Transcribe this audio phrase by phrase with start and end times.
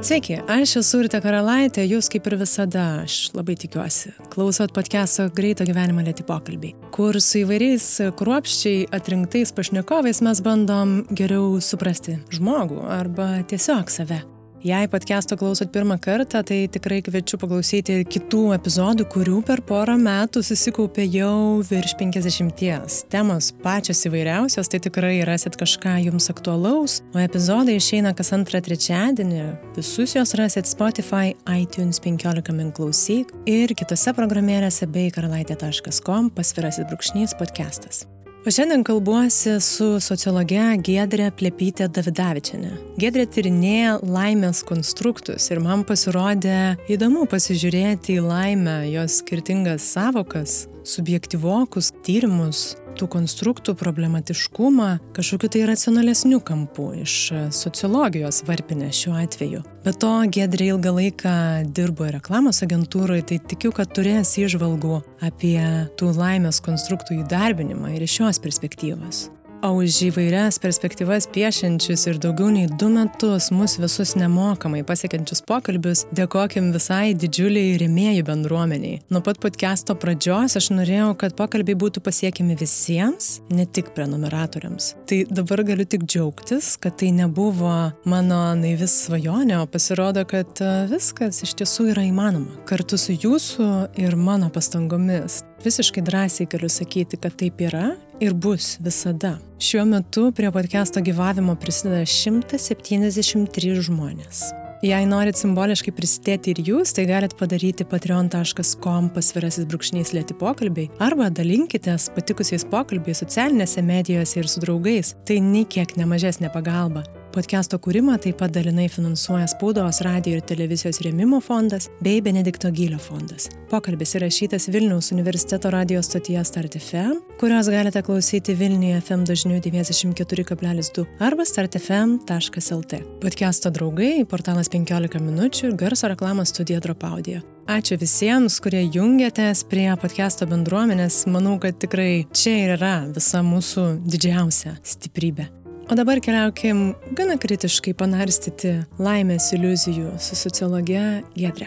[0.00, 5.66] Sveiki, aš esu Urte Karalaitė, jūs kaip ir visada, aš labai tikiuosi, klausot podcast'o Greito
[5.68, 13.32] gyvenimo lėti pokalbiai, kur su įvairiais kruopščiai atrinktais pašnekovais mes bandom geriau suprasti žmogų arba
[13.52, 14.22] tiesiog save.
[14.60, 20.42] Jei podcast'o klausot pirmą kartą, tai tikrai kviečiu paklausyti kitų epizodų, kurių per porą metų
[20.44, 22.60] susikaupė jau virš 50.
[23.08, 29.48] Temos pačios įvairiausios, tai tikrai rasit kažką jums aktualaus, o epizodai išeina kas antrą trečiadienį.
[29.80, 37.38] Visus juos rasit Spotify, iTunes 15 min klausyk ir kitose programėlėse bei karalaitė.com pasvirasis brūkšnys
[37.40, 38.04] podcastas.
[38.46, 42.70] O šiandien kalbuosi su sociologe Gedrė Plepytė Davidavičiane.
[42.96, 51.92] Gedrė tyrinėja laimės konstruktus ir man pasirodė įdomu pasižiūrėti į laimę, jos skirtingas savokas, subjektyvokus
[52.06, 57.16] tyrimus, tų konstruktų problematiškumą kažkokiu tai racionalesniu kampu iš
[57.54, 59.62] sociologijos varpinė šiuo atveju.
[59.86, 61.34] Be to, Gedrė ilgą laiką
[61.76, 65.58] dirbo reklamos agentūroje, tai tikiu, kad turės įžvalgų apie
[66.00, 69.28] tų laimės konstruktų įdarbinimą ir iš šios perspektyvos.
[69.60, 76.06] O už įvairias perspektyvas piešiančius ir daugiau nei du metus mus visus nemokamai pasiekiančius pokalbius
[76.16, 79.02] dėkokim visai didžiuliai rėmėjų bendruomeniai.
[79.12, 84.94] Nuo pat podcast'o pradžios aš norėjau, kad pokalbiai būtų pasiekiami visiems, ne tik prenumeratoriams.
[85.04, 90.72] Tai dabar galiu tik džiaugtis, kad tai nebuvo mano naivis svajonė, o pasirodo, kad e,
[90.88, 92.62] viskas iš tiesų yra įmanoma.
[92.70, 93.68] Kartu su jūsų
[94.00, 95.42] ir mano pastangomis.
[95.60, 97.90] Visiškai drąsiai galiu sakyti, kad taip yra
[98.20, 99.38] ir bus visada.
[99.60, 104.50] Šiuo metu prie podcast'o gyvavimo prisideda 173 žmonės.
[104.80, 111.28] Jei norit simboliškai prisidėti ir jūs, tai galite padaryti patreon.com pasvirasis brūkšnys lėti pokalbiai arba
[111.28, 115.12] dalinkitės patikusiais pokalbiais socialinėse medijose ir su draugais.
[115.28, 117.04] Tai nei kiek nemažesnė pagalba.
[117.30, 122.98] Podcast'o kūrimą taip pat dalinai finansuoja Spaudos, radio ir televizijos rėmimo fondas bei Benedikto Gylio
[122.98, 123.46] fondas.
[123.70, 131.06] Pokalbis įrašytas Vilniaus universiteto radio stotyje Start FM, kurios galite klausyti Vilniuje FM dažniu 94,2
[131.22, 133.00] arba startfm.lt.
[133.22, 137.44] Podcast'o draugai, portalas 15 minučių ir garso reklamos studija Dropaudio.
[137.70, 141.22] Ačiū visiems, kurie jungiatės prie podcast'o bendruomenės.
[141.30, 145.52] Manau, kad tikrai čia ir yra visa mūsų didžiausia stiprybė.
[145.90, 151.00] O dabar keliaukim gana kritiškai panarstyti laimės iliuzijų su sociologe
[151.34, 151.66] Gedre.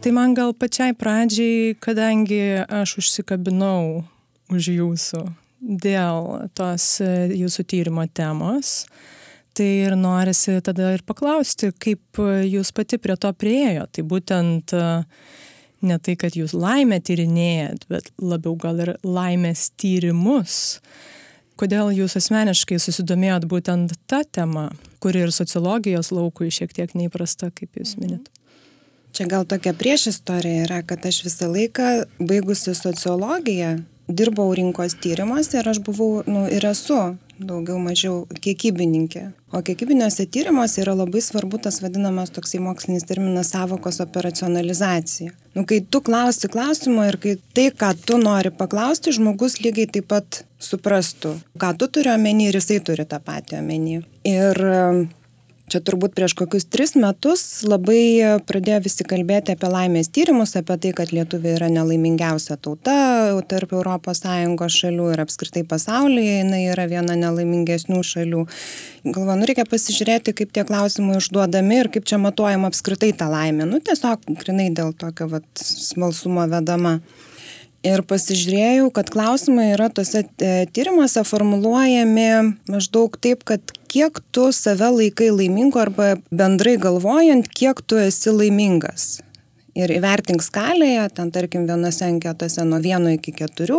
[0.00, 4.06] Tai man gal pačiai pradžiai, kadangi aš užsikabinau
[4.48, 5.24] už jūsų
[5.60, 8.86] dėl tos jūsų tyrimo temos,
[9.56, 13.86] Tai ir norisi tada ir paklausti, kaip jūs pati prie to priejo.
[13.90, 14.82] Tai būtent e,
[15.86, 20.78] ne tai, kad jūs laimę tyrinėjat, bet labiau gal ir laimės tyrimus.
[21.60, 24.70] Kodėl jūs asmeniškai susidomėjot būtent tą temą,
[25.02, 28.04] kuri ir sociologijos laukui šiek tiek neįprasta, kaip jūs mhm.
[28.06, 28.30] minėt?
[29.10, 31.88] Čia gal tokia prieš istorija yra, kad aš visą laiką
[32.22, 37.00] baigusi sociologiją, dirbau rinkos tyrimuose ir aš buvau, nu, ir esu
[37.40, 39.24] daugiau mažiau kiekybininkė.
[39.50, 45.32] O kiekybiniuose tyrimuose yra labai svarbu tas vadinamas toksai mokslinis terminas savokos operacionalizacija.
[45.56, 50.10] Nu, kai tu klausi klausimo ir kai tai, ką tu nori paklausti, žmogus lygiai taip
[50.12, 54.02] pat suprastų, ką tu turi omeny ir jisai turi tą patį omeny.
[54.28, 54.62] Ir
[55.70, 60.92] čia turbūt prieš kokius tris metus labai pradėjo visi kalbėti apie laimės tyrimus, apie tai,
[60.96, 62.96] kad Lietuvė yra nelaimingiausia tauta
[63.50, 68.44] tarp ES šalių ir apskritai pasaulyje jinai yra viena nelaimingesnių šalių.
[69.06, 73.68] Galvoju, nu reikia pasižiūrėti, kaip tie klausimai užduodami ir kaip čia matuojama apskritai tą laimę.
[73.70, 76.98] Nu tiesiog grinai dėl tokio vat, smalsumo vedama
[77.86, 82.28] ir pasižiūrėjau, kad klausimai yra tose e, tyrimuose formuluojami
[82.70, 89.18] maždaug taip, kad kiek tu save laikai laimingu arba bendrai galvojant, kiek tu esi laimingas.
[89.78, 93.78] Ir įvertink skalėje, ten tarkim vienose anketose nuo 1 iki 4,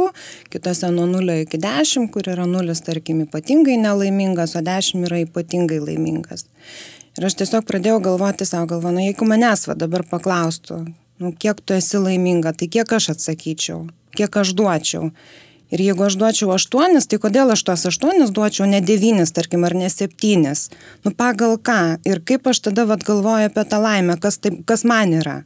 [0.51, 5.81] kitose nuo 0 iki 10, kur yra 0 tarkim ypatingai nelaimingas, o 10 yra ypatingai
[5.83, 6.47] laimingas.
[7.19, 10.79] Ir aš tiesiog pradėjau galvoti savo galvą, na jeigu manęs va dabar paklaustų,
[11.21, 13.83] nu, kiek tu esi laiminga, tai kiek aš atsakyčiau,
[14.15, 15.11] kiek aš duočiau.
[15.71, 19.75] Ir jeigu aš duočiau aštuonis, tai kodėl aš tuos aštuonis duočiau ne devynis, tarkim, ar
[19.77, 20.67] ne septynis?
[21.05, 22.01] Nu pagal ką?
[22.07, 25.37] Ir kaip aš tada vad galvoju apie tą laimę, kas, tai, kas man yra?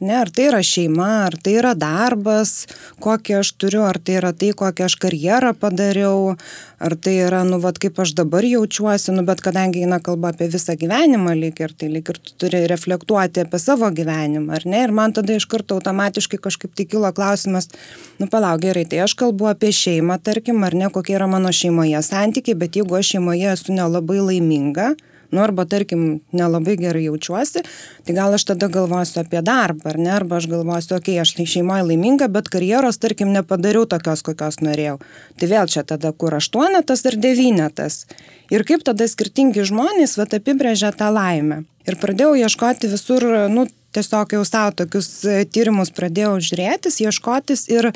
[0.00, 2.64] Ne, ar tai yra šeima, ar tai yra darbas,
[3.04, 6.38] kokį aš turiu, ar tai yra tai, kokią aš karjerą padariau,
[6.80, 10.48] ar tai yra, nu, vad kaip aš dabar jaučiuosi, nu, bet kadangi eina kalba apie
[10.54, 14.80] visą gyvenimą lyg ir tai lyg ir tu turi reflektuoti apie savo gyvenimą, ar ne?
[14.86, 17.68] Ir man tada iš karto automatiškai kažkaip tik kilo klausimas,
[18.16, 22.00] nu, palauk gerai, tai aš kalbu apie šeimą, tarkim, ar ne, kokie yra mano šeimoje
[22.08, 24.94] santykiai, bet jeigu aš šeimoje esu nelabai laiminga,
[25.32, 27.62] nu arba tarkim nelabai gerai jaučiuosi,
[28.06, 31.34] tai gal aš tada galvosiu apie darbą, ar ne, arba aš galvosiu, okei, okay, aš
[31.38, 34.98] tai šeimoje laiminga, bet karjeros, tarkim, nepadariau tokios, kokios norėjau.
[35.40, 38.04] Tai vėl čia tada kur aštuonetas ar devynetas.
[38.50, 41.62] Ir kaip tada skirtingi žmonės vat apibrėžia tą laimę.
[41.88, 45.08] Ir pradėjau ieškoti visur, nu, tiesiog jau savo tokius
[45.54, 47.90] tyrimus pradėjau žiūrėtis, ieškotis ir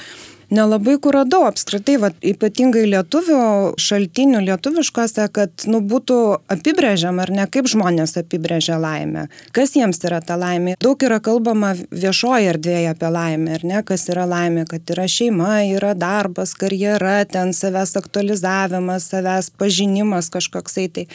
[0.54, 3.40] nelabai kur radau apskritai, va, ypatingai lietuvių
[3.80, 6.18] šaltinių lietuviškose, kad nu, būtų
[6.54, 10.76] apibrėžiam ar ne kaip žmonės apibrėžia laimę, kas jiems yra ta laimė.
[10.82, 15.56] Daug yra kalbama viešoje erdvėje apie laimę, ar ne, kas yra laimė, kad yra šeima,
[15.70, 21.08] yra darbas, karjera, ten savęs aktualizavimas, savęs pažinimas kažkoksai tai.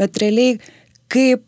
[0.00, 0.58] Bet realiai
[1.10, 1.44] kaip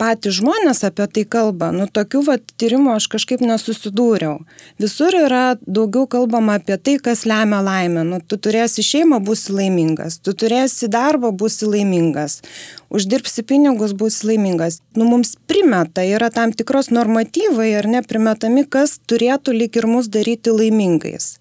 [0.00, 4.38] patys žmonės apie tai kalba, nu tokių vat tyrimų aš kažkaip nesusidūriau.
[4.80, 8.04] Visur yra daugiau kalbama apie tai, kas lemia laimę.
[8.08, 12.40] Nu, tu turėsi šeimą, būsi laimingas, tu turėsi darbą, būsi laimingas,
[12.88, 14.80] uždirbsi pinigus, būsi laimingas.
[14.96, 20.08] Nu, mums primeta, yra tam tikros normatyvai ar ne primetami, kas turėtų lik ir mus
[20.12, 21.34] daryti laimingais.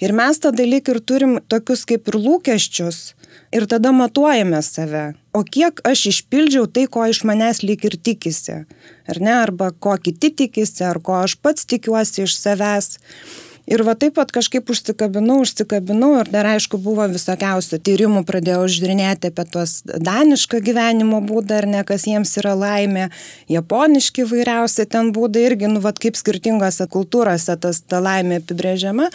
[0.00, 3.15] Ir mes tada lik ir turim tokius kaip ir lūkesčius
[3.52, 5.14] ir tada matuojame save.
[5.36, 8.62] O kiek aš išpildžiau tai, ko iš manęs lyg ir tikisi.
[9.10, 12.96] Ar ne, arba ko kiti tikisi, ar ko aš pats tikiuosi iš savęs.
[13.66, 19.32] Ir va taip pat kažkaip užsikabinau, užsikabinau ir dar aišku buvo visokiausių tyrimų, pradėjau žiūrinėti
[19.32, 23.08] apie tuos danišką gyvenimo būdą ar ne, kas jiems yra laimė,
[23.50, 29.10] japoniški vairiausi ten būdai irgi, nu, va kaip skirtingose kultūrose tas ta laimė apibrėžiama.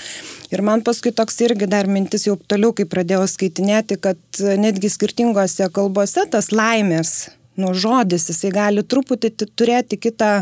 [0.51, 5.71] Ir man paskui toks irgi dar mintis jau toliau, kai pradėjau skaitinėti, kad netgi skirtingose
[5.71, 10.41] kalbose tas laimės, nu, žodis, jisai gali truputį turėti kitą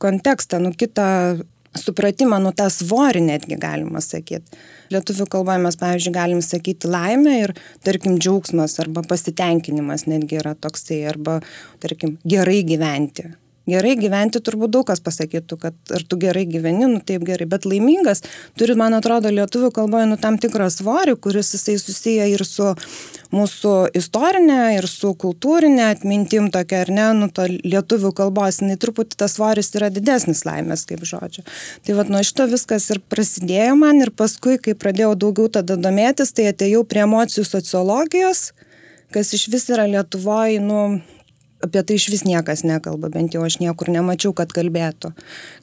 [0.00, 1.42] kontekstą, nu, kitą
[1.78, 4.58] supratimą, nu tą svorį netgi galima sakyti.
[4.92, 7.54] Lietuvių kalboje mes, pavyzdžiui, galim sakyti laimę ir,
[7.86, 11.40] tarkim, džiaugsmas arba pasitenkinimas netgi yra toksai, arba,
[11.80, 13.30] tarkim, gerai gyventi.
[13.70, 17.66] Gerai gyventi turbūt daug kas pasakytų, kad ar tu gerai gyveni, nu taip gerai, bet
[17.68, 18.24] laimingas
[18.58, 22.72] turi, man atrodo, lietuvių kalboje nu tam tikrą svorį, kuris jisai susiję ir su
[23.32, 29.20] mūsų istorinė, ir su kultūrinė atmintim tokia, ar ne, nu to lietuvių kalbos, jinai truputį
[29.22, 31.46] tas svoris yra didesnis laimės kaip žodžio.
[31.86, 36.34] Tai vad nuo šito viskas ir prasidėjo man ir paskui, kai pradėjau daugiau tada domėtis,
[36.34, 38.50] tai atėjau prie emocijų sociologijos
[39.12, 41.00] kas iš vis yra Lietuvoje, nu,
[41.62, 45.12] apie tai iš vis niekas nekalba, bent jau aš niekur nemačiau, kad kalbėtų.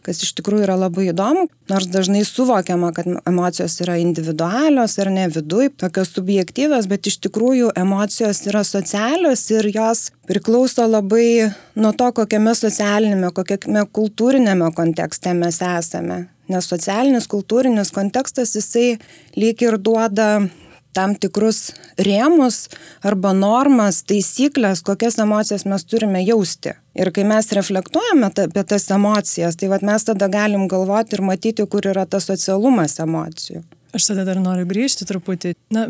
[0.06, 5.28] Kas iš tikrųjų yra labai įdomu, nors dažnai suvokiama, kad emocijos yra individualios ar ne
[5.34, 12.12] viduj, tokios subjektyvios, bet iš tikrųjų emocijos yra socialios ir jos priklauso labai nuo to,
[12.22, 16.26] kokiame socialinėme, kokiame kultūrinėme kontekste mes esame.
[16.50, 18.96] Nes socialinis, kultūrinis kontekstas jisai
[19.38, 20.48] lyg ir duoda
[20.96, 21.70] tam tikrus
[22.02, 22.68] rėmus
[23.06, 26.76] arba normas, taisyklės, kokias emocijas mes turime jausti.
[27.00, 31.68] Ir kai mes reflektuojame apie tas emocijas, tai vat, mes tada galim galvoti ir matyti,
[31.70, 33.64] kur yra tas socialumas emocijų.
[33.90, 35.56] Aš tada dar noriu grįžti truputį.
[35.74, 35.88] Na,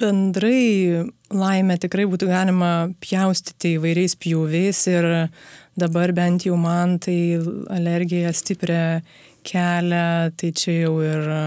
[0.00, 2.70] bendrai laimę tikrai būtų galima
[3.04, 5.08] pjaustyti įvairiais pjūviais ir
[5.76, 7.18] dabar bent jau man tai
[7.72, 9.02] alergija stiprią
[9.46, 11.40] kelią, tai čia jau ir e,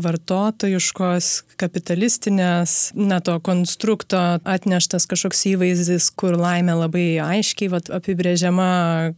[0.00, 1.28] vartotojiškos,
[1.60, 8.70] kapitalistinės, na, to konstrukto atneštas kažkoks įvaizdis, kur laimė labai aiškiai vat, apibrėžiama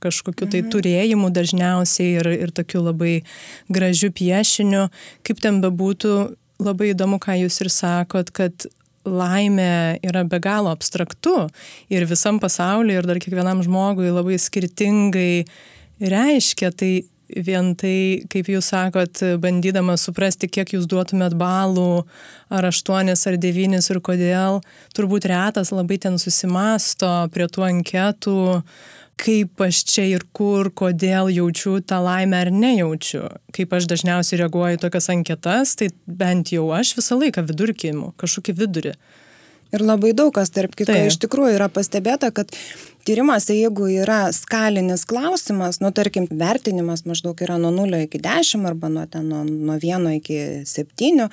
[0.03, 0.71] kažkokiu tai mhm.
[0.75, 3.17] turėjimu dažniausiai ir, ir tokiu labai
[3.73, 4.87] gražiu piešiniu.
[5.27, 6.15] Kaip ten bebūtų,
[6.63, 8.69] labai įdomu, ką jūs ir sakot, kad
[9.09, 11.49] laimė yra be galo abstraktu
[11.91, 15.45] ir visam pasauliu ir dar kiekvienam žmogui labai skirtingai
[16.03, 16.71] reiškia.
[16.71, 16.93] Tai
[17.37, 22.05] vien tai, kaip jūs sakot, bandydama suprasti, kiek jūs duotumėt balų,
[22.53, 24.61] ar aštuonis, ar devynis ir kodėl,
[24.97, 28.43] turbūt retas labai ten susimasto prie tų anketų,
[29.23, 33.27] kaip aš čia ir kur, kodėl jaučiu tą laimę ar nejaučiu.
[33.55, 38.97] Kaip aš dažniausiai reaguoju tokias anketas, tai bent jau aš visą laiką vidurkimu, kažkokį vidurį.
[39.73, 42.51] Ir labai daug kas, tarp kito, iš tikrųjų yra pastebėta, kad
[43.07, 48.91] tyrimuose, jeigu yra skalinis klausimas, nu, tarkim, vertinimas maždaug yra nuo 0 iki 10 arba
[48.93, 51.29] nuo, ten, nuo, nuo 1 iki 7,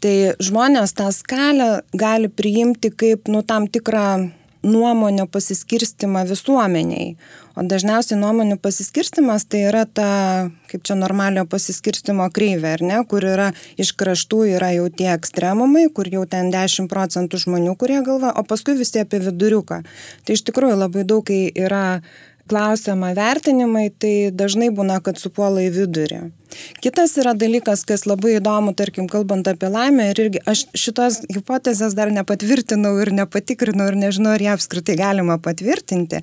[0.00, 4.30] tai žmonės tą skalę gali priimti kaip, nu, tam tikrą
[4.62, 7.14] nuomonio pasiskirstimą visuomeniai.
[7.56, 10.08] O dažniausiai nuomonių pasiskirstimas tai yra ta,
[10.70, 13.50] kaip čia normalio pasiskirstimo kreivė, ar ne, kur yra
[13.80, 18.44] iš kraštų yra jau tie ekstremumai, kur jau ten 10 procentų žmonių, kurie galva, o
[18.46, 19.80] paskui visi apie viduriuką.
[20.24, 22.02] Tai iš tikrųjų labai daug, kai yra
[22.50, 26.22] klausiama vertinimai, tai dažnai būna, kad supuola į vidurį.
[26.84, 31.94] Kitas yra dalykas, kas labai įdomu, tarkim, kalbant apie laimę, ir irgi aš šitos hipotezės
[31.98, 36.22] dar nepatvirtinau ir nepatikrinau ir nežinau, ar ją apskritai galima patvirtinti,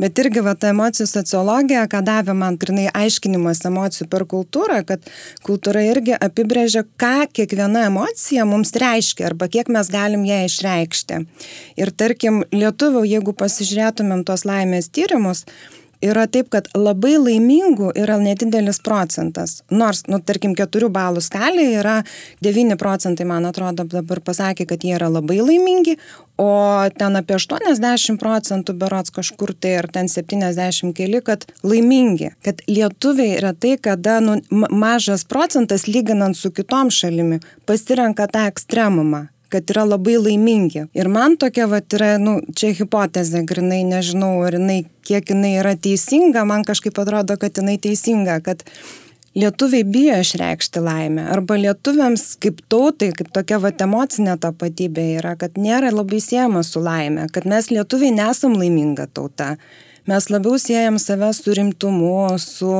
[0.00, 5.08] bet irgi va ta emocijų sociologija, ką davė man grinai aiškinimas emocijų per kultūrą, kad
[5.46, 11.22] kultūra irgi apibrėžia, ką kiekviena emocija mums reiškia arba kiek mes galim ją išreikšti.
[11.80, 15.44] Ir tarkim, lietuvių, jeigu pasižiūrėtumėm tos laimės tyrimus,
[16.04, 19.62] yra taip, kad labai laimingų yra nedidelis procentas.
[19.70, 21.96] Nors, nu, tarkim, keturių balų skalėje yra
[22.44, 25.96] 9 procentai, man atrodo, dabar pasakė, kad jie yra labai laimingi,
[26.38, 26.50] o
[26.98, 32.34] ten apie 80 procentų berots kažkur tai ir ten 70 keli, kad laimingi.
[32.46, 39.26] Kad lietuviai yra tai, kada nu, mažas procentas lyginant su kitom šalimi pasirenka tą ekstremumą
[39.52, 40.86] kad yra labai laimingi.
[40.96, 45.74] Ir man tokia, va, yra, nu, čia hipotezė, grinai nežinau, ar jinai, kiek jinai yra
[45.76, 48.64] teisinga, man kažkaip atrodo, kad jinai teisinga, kad
[49.38, 51.26] lietuviai bijo išreikšti laimę.
[51.32, 56.82] Arba lietuviams kaip tautai, kaip tokia va emocinė tapatybė yra, kad nėra labai siejama su
[56.82, 59.54] laimė, kad mes lietuviai nesam laiminga tauta.
[60.08, 62.70] Mes labiau siejam save su rimtumu, su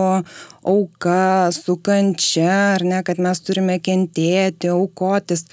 [0.64, 5.44] auka, su kančia, ar ne, kad mes turime kentėti, aukotis.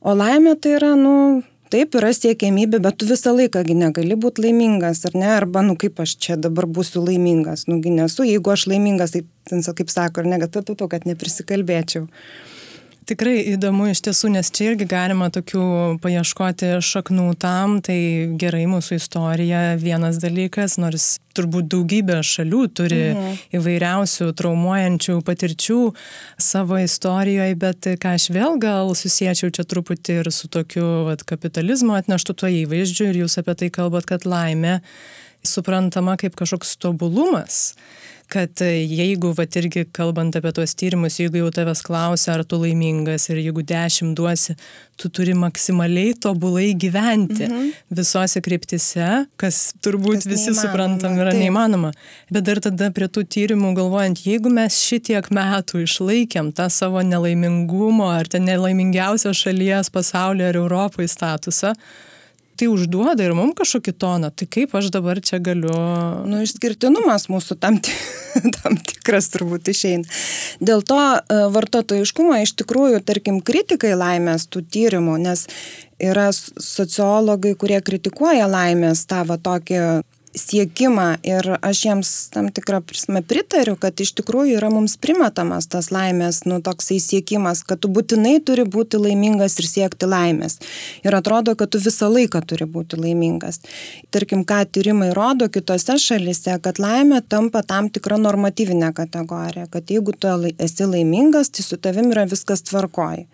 [0.00, 5.02] O laimė tai yra, nu, taip yra siekiamybė, bet tu visą laiką negali būti laimingas,
[5.08, 5.26] ar ne?
[5.34, 9.90] Arba, nu, kaip aš čia dabar būsiu laimingas, nugi nesu, jeigu aš laimingas, tai, kaip
[9.90, 12.06] sako, ar ne, kad, kad neprisikalbėčiau.
[13.08, 15.62] Tikrai įdomu iš tiesų, nes čia irgi galima tokių
[16.04, 17.96] paieškoti šaknų tam, tai
[18.36, 23.38] gerai mūsų istorija vienas dalykas, nors turbūt daugybė šalių turi mhm.
[23.56, 25.78] įvairiausių traumuojančių patirčių
[26.50, 31.96] savo istorijoje, bet ką aš vėl gal susiečiau čia truputį ir su tokiu vat, kapitalizmo
[31.96, 34.82] atneštu tuo įvaizdžiu ir jūs apie tai kalbat, kad laimė
[35.48, 37.72] suprantama kaip kažkoks tobulumas
[38.28, 42.58] kad e, jeigu, va irgi kalbant apie tuos tyrimus, jeigu jau tavęs klausia, ar tu
[42.60, 44.56] laimingas ir jeigu dešimt duosi,
[45.00, 47.70] tu turi maksimaliai tobulai gyventi mhm.
[48.00, 49.08] visose kryptise,
[49.40, 51.44] kas turbūt kas visi suprantam yra taip.
[51.44, 51.92] neįmanoma.
[52.32, 58.10] Bet dar tada prie tų tyrimų galvojant, jeigu mes šitiek metų išlaikėm tą savo nelaimingumo
[58.12, 61.72] ar ten nelaimingiausios šalies pasaulyje ar Europoje statusą,
[62.58, 65.72] tai užduoda ir mums kažkokį toną, tai kaip aš dabar čia galiu.
[66.28, 67.78] Nu, išskirtinumas mūsų tam,
[68.58, 70.18] tam tikras turbūt išeina.
[70.60, 75.46] Dėl to e, vartotojiškumo iš tikrųjų, tarkim, kritikai laimės tų tyrimų, nes
[76.02, 79.82] yra sociologai, kurie kritikuoja laimės tą va tokį
[80.38, 85.90] siekimą ir aš jiems tam tikrą prasme pritariu, kad iš tikrųjų yra mums primetamas tas
[85.94, 90.58] laimės, nu toksai siekimas, kad tu būtinai turi būti laimingas ir siekti laimės.
[91.06, 93.60] Ir atrodo, kad tu visą laiką turi būti laimingas.
[94.14, 100.14] Tarkim, ką tyrimai rodo kitose šalise, kad laimė tampa tam tikra normatyvinė kategorija, kad jeigu
[100.14, 103.28] tu esi laimingas, tai su tavim yra viskas tvarkoji.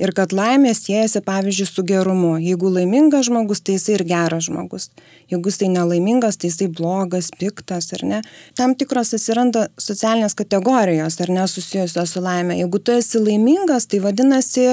[0.00, 2.32] Ir kad laimė siejasi, pavyzdžiui, su gerumu.
[2.40, 4.88] Jeigu laimingas žmogus, tai jisai ir geras žmogus.
[5.32, 8.22] Jeigu jisai nelaimingas, tai jisai blogas, piktas, ar ne.
[8.58, 12.62] Tam tikros atsiranda socialinės kategorijos, ar ne, susijusios su laimė.
[12.62, 14.70] Jeigu tu esi laimingas, tai vadinasi,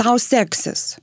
[0.00, 0.94] tau seksis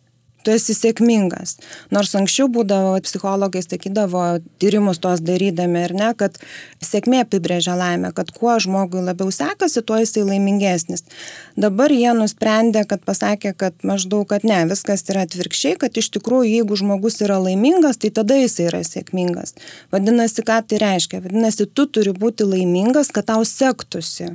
[0.43, 1.57] tu esi sėkmingas.
[1.93, 6.37] Nors anksčiau būdavo, psichologai sakydavo, tyrimus tos darydami ir ne, kad
[6.83, 11.05] sėkmė apibrėžia laimę, kad kuo žmogui labiau sekasi, tuo jisai laimingesnis.
[11.59, 16.51] Dabar jie nusprendė, kad pasakė, kad maždaug, kad ne, viskas yra atvirkščiai, kad iš tikrųjų,
[16.57, 19.55] jeigu žmogus yra laimingas, tai tada jisai yra sėkmingas.
[19.93, 21.23] Vadinasi, ką tai reiškia?
[21.25, 24.33] Vadinasi, tu turi būti laimingas, kad tau sektųsi.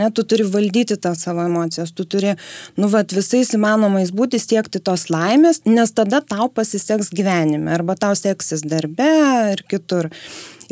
[0.00, 2.34] Ne, tu turi valdyti tą savo emocijas, tu turi,
[2.80, 8.16] nu, vat, visais įmanomais būti siekti tos laimės, nes tada tau pasiseks gyvenime, arba tau
[8.18, 9.10] seksis darbe
[9.54, 10.10] ir kitur.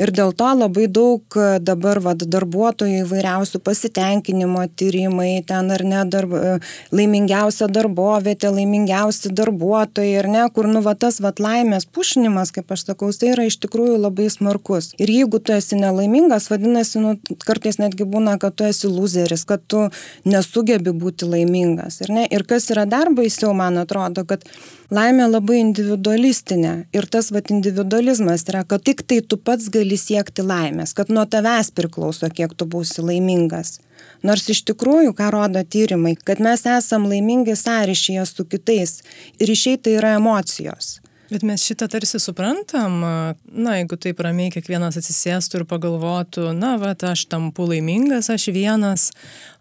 [0.01, 6.03] Ir dėl to labai daug e, dabar vat, darbuotojų įvairiausių pasitenkinimo tyrimai, ten ar ne
[6.09, 6.55] darb, e,
[6.95, 12.87] laimingiausia darbovietė, laimingiausi darbuotojai, ar ne, kur nu va tas va laimės pušinimas, kaip aš
[12.89, 14.93] sakau, tai yra iš tikrųjų labai smarkus.
[15.03, 19.65] Ir jeigu tu esi nelaimingas, vadinasi, nu, kartais netgi būna, kad tu esi loseris, kad
[19.69, 19.89] tu
[20.29, 22.01] nesugebi būti laimingas.
[22.05, 22.29] Ir, ne?
[22.31, 24.47] ir kas yra dar baisiau, man atrodo, kad
[24.93, 26.73] laimė labai individualistinė.
[26.95, 31.25] Ir tas vat individualizmas yra, kad tik tai tu pats gali siekti laimės, kad nuo
[31.29, 33.79] tavęs priklauso, kiek tu būsi laimingas.
[34.27, 39.01] Nors iš tikrųjų, ką rodo tyrimai, kad mes esam laimingi sąryšyje su kitais.
[39.41, 40.99] Ryšiai tai yra emocijos.
[41.33, 46.93] Bet mes šitą tarsi suprantam, na, jeigu taip ramiai kiekvienas atsisėstų ir pagalvotų, na, va,
[47.09, 49.07] aš tampu laimingas, aš vienas,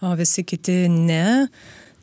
[0.04, 1.48] o visi kiti ne,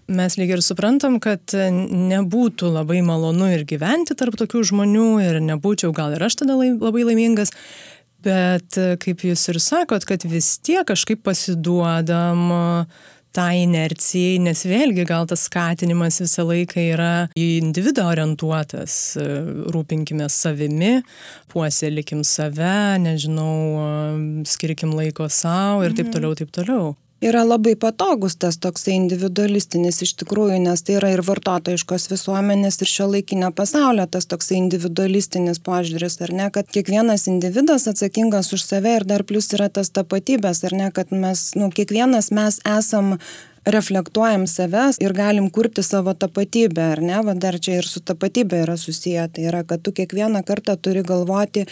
[0.09, 5.93] mes lyg ir suprantam, kad nebūtų labai malonu ir gyventi tarp tokių žmonių ir nebūčiau
[5.97, 7.53] gal ir aš tada labai laimingas.
[8.25, 12.49] Bet kaip jūs ir sakot, kad vis tiek kažkaip pasiduodam
[13.37, 19.19] tai inercijai, nes vėlgi gal tas skatinimas visą laiką yra į individą orientuotas,
[19.71, 20.97] rūpinkime savimi,
[21.53, 23.53] puoselikim save, nežinau,
[24.49, 26.17] skirkim laiko savo ir taip mhm.
[26.17, 31.23] toliau, taip toliau yra labai patogus tas toksai individualistinis iš tikrųjų, nes tai yra ir
[31.27, 37.89] vartotojiškos visuomenės, ir šio laikinio pasaulio tas toksai individualistinis požiūris, ar ne, kad kiekvienas individas
[37.91, 42.31] atsakingas už save ir dar plus yra tas tapatybės, ar ne, kad mes, nu, kiekvienas
[42.35, 43.17] mes esam
[43.69, 48.63] reflektuojam savęs ir galim kurti savo tapatybę, ar ne, va dar čia ir su tapatybė
[48.65, 51.67] yra susiję, tai yra, kad tu kiekvieną kartą turi galvoti,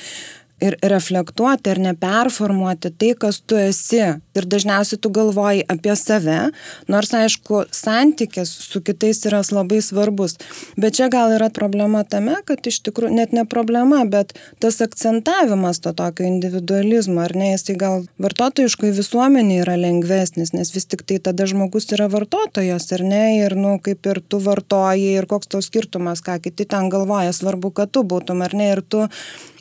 [0.60, 4.00] ir reflektuoti ar neperformuoti tai, kas tu esi.
[4.36, 6.50] Ir dažniausiai tu galvoji apie save,
[6.92, 10.36] nors aišku, santykis su kitais yra labai svarbus.
[10.80, 15.80] Bet čia gal yra problema tame, kad iš tikrųjų, net ne problema, bet tas akcentavimas
[15.84, 21.20] to tokio individualizmo, ar ne, jisai gal vartotojiškai visuomenė yra lengvesnis, nes vis tik tai
[21.30, 25.64] tada žmogus yra vartotojas, ar ne, ir, nu, kaip ir tu vartoji, ir koks tau
[25.64, 29.06] skirtumas, ką kiti ten galvoja, svarbu, kad tu būtum, ar ne, ir tu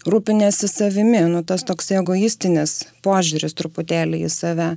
[0.10, 4.70] rūpinėsi savimi, nu tas toks egoistinis požiūris truputėlį į save.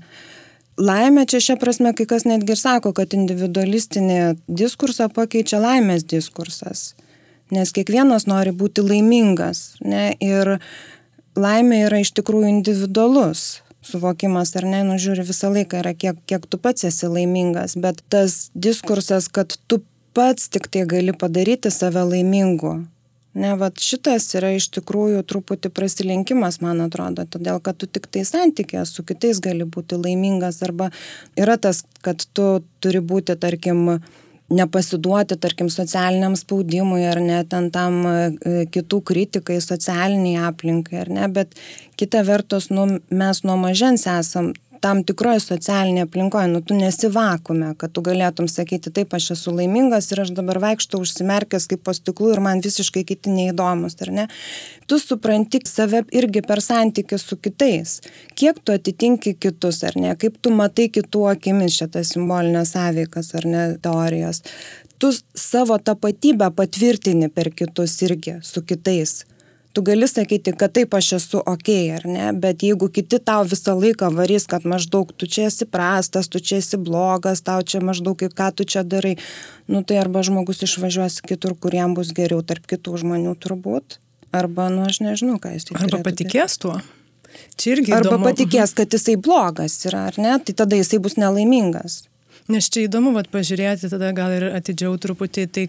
[0.78, 6.92] Laimė čia šia prasme, kai kas netgi ir sako, kad individualistinį diskursą pakeičia laimės diskursas.
[7.50, 9.80] Nes kiekvienas nori būti laimingas.
[9.82, 10.12] Ne?
[10.22, 10.58] Ir
[11.38, 16.60] laimė yra iš tikrųjų individualus suvokimas, ar ne, nužiūri visą laiką yra, kiek, kiek tu
[16.60, 17.76] pats esi laimingas.
[17.80, 19.80] Bet tas diskursas, kad tu
[20.16, 22.74] pats tik tai gali padaryti save laimingu,
[23.38, 28.24] Ne, va šitas yra iš tikrųjų truputį prasilenkimas, man atrodo, todėl kad tu tik tai
[28.26, 30.90] santykė su kitais gali būti laimingas arba
[31.38, 32.48] yra tas, kad tu
[32.82, 34.00] turi būti, tarkim,
[34.48, 41.28] nepasiduoti, tarkim, socialiniam spaudimui ar net ten tam e, kitų kritikai, socialiniai aplinkai, ar ne,
[41.32, 41.52] bet
[42.00, 47.70] kita vertus, nu, mes nuo mažens esam tam tikroj socialinėj aplinkoj, nu tu nesi vakume,
[47.80, 51.94] kad tu galėtum sakyti, taip, aš esu laimingas ir aš dabar vaikštau užsimerkęs kaip po
[51.96, 54.26] stiklu ir man visiškai kiti neįdomus, ar ne?
[54.90, 57.98] Tu supranti save irgi per santykius su kitais.
[58.38, 60.16] Kiek tu atitinki kitus, ar ne?
[60.18, 64.42] Kaip tu matai kitų akimis šitą simbolinę sąveikas, ar ne, teorijos.
[64.98, 69.20] Tu savo tapatybę patvirtini per kitus irgi, su kitais
[69.78, 73.76] tu gali sakyti, kad taip aš esu ok, ar ne, bet jeigu kiti tau visą
[73.78, 78.18] laiką varys, kad maždaug tu čia esi prastas, tu čia esi blogas, tau čia maždaug
[78.18, 79.14] ką tu čia darai,
[79.70, 84.00] nu tai arba žmogus išvažiuos kitur, kur jam bus geriau tarp kitų žmonių turbūt,
[84.34, 85.70] arba, nu aš nežinau, ką jis.
[85.78, 86.74] Arba patikės tuo.
[87.54, 87.94] Čia irgi.
[87.94, 88.32] Arba įdomu.
[88.32, 92.08] patikės, kad jisai blogas yra, ar ne, tai tada jisai bus nelaimingas.
[92.50, 95.68] Nes čia įdomu, vat, pažiūrėti tada gal ir atidžiau truputį tai,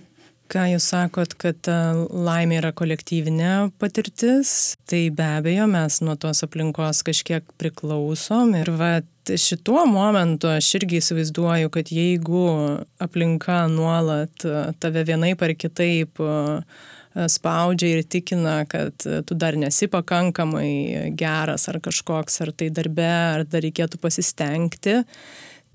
[0.49, 1.69] ką jūs sakot, kad
[2.09, 8.91] laimė yra kolektyvinė patirtis, tai be abejo mes nuo tos aplinkos kažkiek priklausom ir va
[9.29, 12.45] šituo momentu aš irgi įsivaizduoju, kad jeigu
[13.01, 14.45] aplinka nuolat
[14.81, 16.23] tave vienaip ar kitaip
[17.29, 23.45] spaudžia ir tikina, kad tu dar nesi pakankamai geras ar kažkoks, ar tai darbe, ar
[23.49, 24.99] dar reikėtų pasistengti,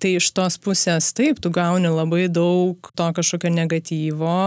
[0.02, 4.38] tai iš tos pusės taip, tu gauni labai daug to kažkokio negatyvo,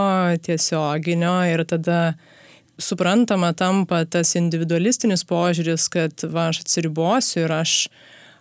[0.46, 2.02] tiesioginio ir tada
[2.78, 7.80] suprantama tampa tas individualistinis požiūris, kad va, aš atsiribosiu ir aš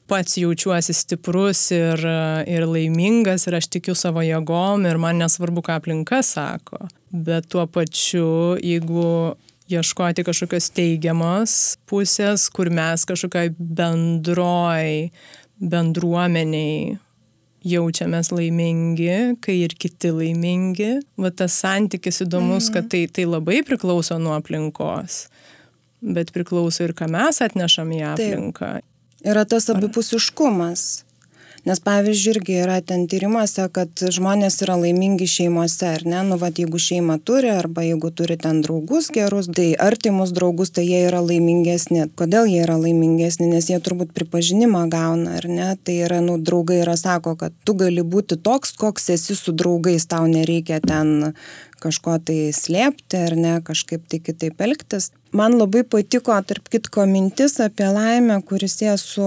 [0.06, 2.02] pats jaučiuosi stiprus ir,
[2.46, 6.86] ir laimingas ir aš tikiu savo jėgom ir man nesvarbu, ką aplinka sako.
[7.10, 8.28] Bet tuo pačiu,
[8.60, 9.34] jeigu
[9.72, 11.56] ieškoti kažkokios teigiamos
[11.90, 15.08] pusės, kur mes kažkokioj bendroj
[15.60, 16.96] bendruomeniai
[17.66, 20.90] jaučiamės laimingi, kai ir kiti laimingi.
[21.20, 22.90] Va tas santykis įdomus, kad mhm.
[22.92, 25.26] tai, tai labai priklauso nuo aplinkos,
[26.02, 28.76] bet priklauso ir ką mes atnešam į aplinką.
[28.80, 28.92] Taip.
[29.26, 31.05] Yra tas abipusiškumas.
[31.66, 36.52] Nes pavyzdžiui, irgi yra ten tyrimuose, kad žmonės yra laimingi šeimose, ar ne, nu, va,
[36.54, 41.18] jeigu šeima turi, arba jeigu turi ten draugus gerus, tai artimus draugus, tai jie yra
[41.26, 42.04] laimingesni.
[42.14, 43.48] Kodėl jie yra laimingesni?
[43.50, 45.72] Nes jie turbūt pripažinimą gauna, ar ne?
[45.82, 50.06] Tai yra, nu, draugai yra sako, kad tu gali būti toks, koks esi su draugais,
[50.06, 51.32] tau nereikia ten
[51.86, 55.10] kažko tai slėpti ar ne, kažkaip tai kitaip elgtis.
[55.36, 59.26] Man labai patiko, tarp kitko, mintis apie laimę, kuris jie su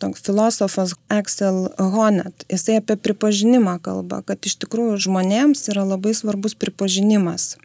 [0.00, 2.46] toks filosofas Axel Honet.
[2.52, 7.56] Jisai apie pripažinimą kalba, kad iš tikrųjų žmonėms yra labai svarbus pripažinimas.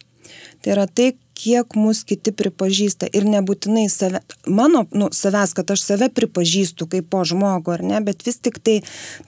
[0.62, 5.84] Tai yra tai, kiek mus kiti pripažįsta ir nebūtinai save, mano, nu, savęs, kad aš
[5.86, 8.80] save pripažįstu kaip po žmogų, ar ne, bet vis tik tai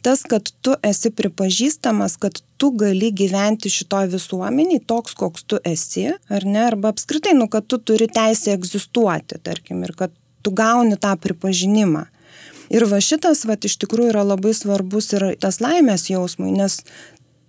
[0.05, 6.07] tas, kad tu esi pripažįstamas, kad tu gali gyventi šitoje visuomeniai toks, koks tu esi,
[6.33, 10.97] ar ne, arba apskritai, nu, kad tu turi teisę egzistuoti, tarkim, ir kad tu gauni
[10.97, 12.07] tą pripažinimą.
[12.69, 16.81] Ir va šitas, va, iš tikrųjų yra labai svarbus ir tas laimės jausmui, nes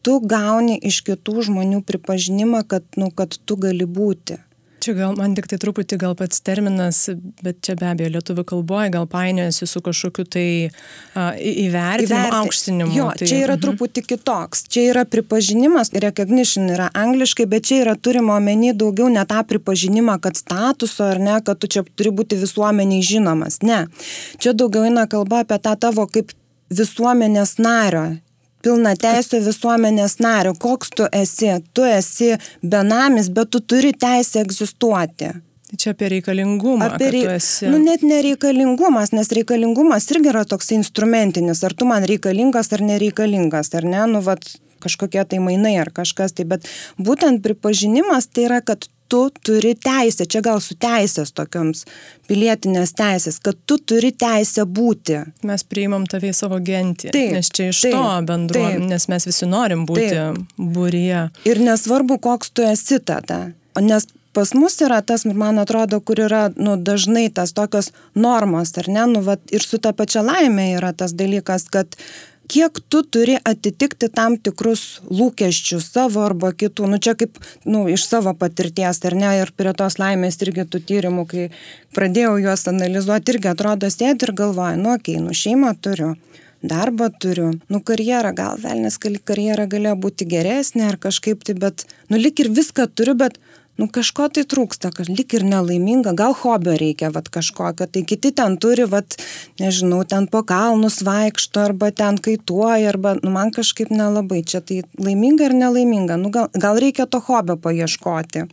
[0.04, 4.38] tu gauni iš kitų žmonių pripažinimą, kad, nu, kad tu gali būti.
[4.80, 7.02] Čia gal man tik tai truputį gal pats terminas,
[7.44, 12.94] bet čia be abejo lietuvių kalboje gal painiojasi su kažkokiu tai uh, įvertinimu, aukštinimu.
[12.96, 13.64] Jo, tai, čia yra uh -huh.
[13.66, 14.64] truputį kitoks.
[14.72, 20.18] Čia yra pripažinimas, recognition yra angliškai, bet čia yra turima omeny daugiau ne tą pripažinimą,
[20.20, 23.60] kad statuso ar ne, kad tu čia turi būti visuomeniai žinomas.
[23.62, 23.86] Ne.
[24.38, 26.32] Čia daugiau eina kalba apie tą tavo kaip
[26.70, 28.16] visuomenės nario
[28.64, 30.54] pilna teisė visuomenės nario.
[30.58, 31.52] Koks tu esi?
[31.76, 35.32] Tu esi benamis, bet tu turi teisę egzistuoti.
[35.70, 36.88] Tai čia apie reikalingumą.
[36.88, 37.26] Apie rei...
[37.36, 37.68] esi...
[37.70, 41.62] Nu, net nereikalingumas, nes reikalingumas irgi yra toks instrumentinis.
[41.66, 44.00] Ar tu man reikalingas ar nereikalingas, ar ne?
[44.10, 44.48] Nu, vat,
[44.82, 46.66] kažkokie tai mainai ar kažkas tai, bet
[46.98, 51.84] būtent pripažinimas tai yra, kad tu turi teisę, čia gal su teisės tokiams
[52.30, 55.18] pilietinės teisės, kad tu turi teisę būti.
[55.48, 59.28] Mes priimam tave į savo gentį, taip, nes čia iš taip, to bendruomenės, nes mes
[59.32, 60.56] visi norim būti taip.
[60.78, 61.26] būryje.
[61.50, 63.48] Ir nesvarbu, koks tu esi tada,
[63.80, 68.88] nes pas mus yra tas, man atrodo, kur yra nu, dažnai tas tokios normos, ar
[68.88, 71.98] ne, nu, vat, ir su ta pačia laimė yra tas dalykas, kad
[72.50, 76.88] kiek tu turi atitikti tam tikrus lūkesčius savo arba kitų.
[76.90, 80.82] Nu čia kaip, nu, iš savo patirties, ar ne, ir prie tos laimės irgi tų
[80.88, 81.46] tyrimų, kai
[81.96, 86.14] pradėjau juos analizuoti, irgi atrodo sėdi ir galvoju, nu, okei, okay, nu šeimą turiu
[86.62, 92.20] darbą turiu, nu karjerą, gal velnės karjera galėjo būti geresnė ar kažkaip tai, bet, nu
[92.20, 93.38] lik ir viską turiu, bet
[93.80, 98.32] nu kažko tai trūksta, kad lik ir nelaiminga, gal hobio reikia, vat kažkokio, tai kiti
[98.36, 99.16] ten turi, vat,
[99.60, 104.82] nežinau, ten po kalnus vaikšto, arba ten kaituoja, arba, nu man kažkaip nelabai, čia tai
[105.00, 108.48] laiminga ir nelaiminga, nu gal, gal reikia to hobio paieškoti.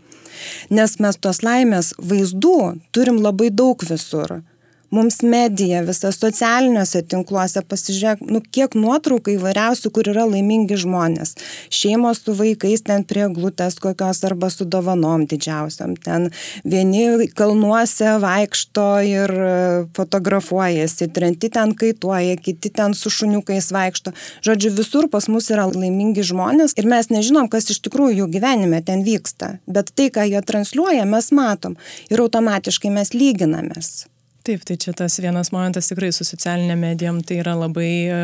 [0.69, 2.59] Nes mes tos laimės vaizdų
[2.93, 4.39] turim labai daug visur
[4.89, 11.35] mums medija, visas socialiniuose tinkluose, pasižiūrėk, nu, kiek nuotraukų įvairiausių, kur yra laimingi žmonės.
[11.73, 15.95] Šeimos su vaikais ten prie glutės kokios arba su dovanom didžiausiam.
[15.99, 16.29] Ten
[16.63, 19.53] vieni kalnuose vaikšto ir e,
[19.97, 24.15] fotografuojasi, trenti ten kaituoja, kiti ten su šuniukais vaikšto.
[24.47, 28.81] Žodžiu, visur pas mus yra laimingi žmonės ir mes nežinom, kas iš tikrųjų jų gyvenime
[28.85, 29.57] ten vyksta.
[29.67, 31.77] Bet tai, ką jie transliuoja, mes matom
[32.11, 34.07] ir automatiškai mes lyginamės.
[34.47, 38.19] Taip, tai čia tas vienas momentas tikrai su socialinė medijom tai yra labai e,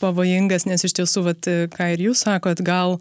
[0.00, 2.96] pavojingas, nes iš tiesų, vat, e, ką ir jūs sakot, gal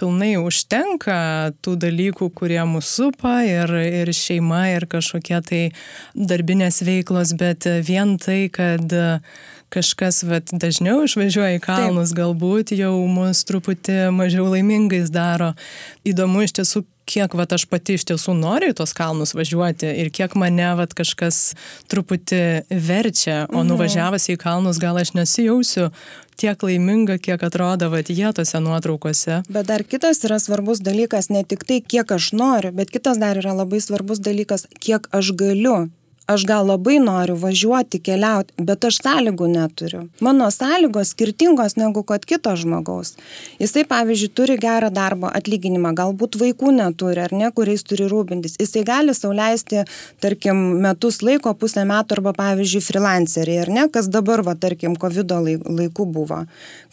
[0.00, 1.18] pilnai užtenka
[1.60, 5.60] tų dalykų, kurie mūsų supa ir, ir šeima ir kažkokie tai
[6.16, 8.96] darbinės veiklos, bet vien tai, kad
[9.70, 12.20] kažkas vat, dažniau išvažiuoja į kalnus, Taip.
[12.22, 15.52] galbūt jau mus truputį mažiau laimingais daro.
[16.06, 20.10] Įdomu iš tiesų, kiek vat, aš pati iš tiesų noriu į tos kalnus važiuoti ir
[20.14, 21.54] kiek mane vat, kažkas
[21.90, 23.70] truputį verčia, o mhm.
[23.72, 25.90] nuvažiavus į kalnus gal aš nesijausiu
[26.40, 29.42] tiek laiminga, kiek atrodo vat, jie tose nuotraukose.
[29.52, 33.38] Bet dar kitas yra svarbus dalykas, ne tik tai, kiek aš noriu, bet kitas dar
[33.40, 35.90] yra labai svarbus dalykas, kiek aš galiu
[36.30, 40.02] aš gal labai noriu važiuoti, keliauti, bet aš sąlygų neturiu.
[40.24, 43.16] Mano sąlygos skirtingos negu kad kito žmogaus.
[43.62, 48.58] Jisai, pavyzdžiui, turi gerą darbo atlyginimą, galbūt vaikų neturi ar ne, kuriais turi rūpintis.
[48.62, 49.84] Jisai gali sauliaisti,
[50.22, 55.34] tarkim, metus laiko, pusę metų arba, pavyzdžiui, freelanceriai ar ne, kas dabar, va, tarkim, COVID
[55.66, 56.44] laikų buvo,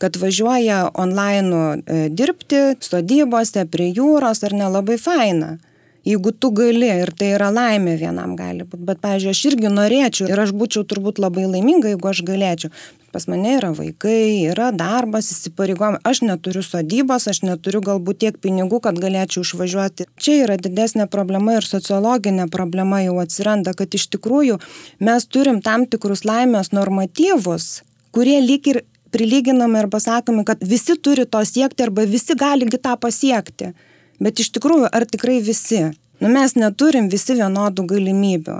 [0.02, 5.58] kad važiuoja online dirbti sodybose, prie jūros ar nelabai faina
[6.07, 8.83] jeigu tu gali ir tai yra laimė vienam gali būt.
[8.87, 12.71] Bet pavyzdžiui aš irgi norėčiau ir aš būčiau turbūt labai laiminga jeigu aš galėčiau.
[13.11, 16.01] Pas mane yra vaikai yra darbas įsipareigojimai.
[16.05, 20.09] Aš neturiu sodybos aš neturiu galbūt tiek pinigų kad galėčiau išvažiuoti.
[20.19, 24.59] Čia yra didesnė problema ir sociologinė problema jau atsiranda kad iš tikrųjų
[25.03, 27.81] mes turim tam tikrus laimės normatyvus
[28.17, 32.79] kurie lyg ir prilyginami arba sakomi kad visi turi to siekti arba visi gali gi
[32.81, 33.73] tą pasiekti
[34.23, 35.84] Bet iš tikrųjų, ar tikrai visi?
[36.21, 38.58] Nu, mes neturim visi vienodų galimybių.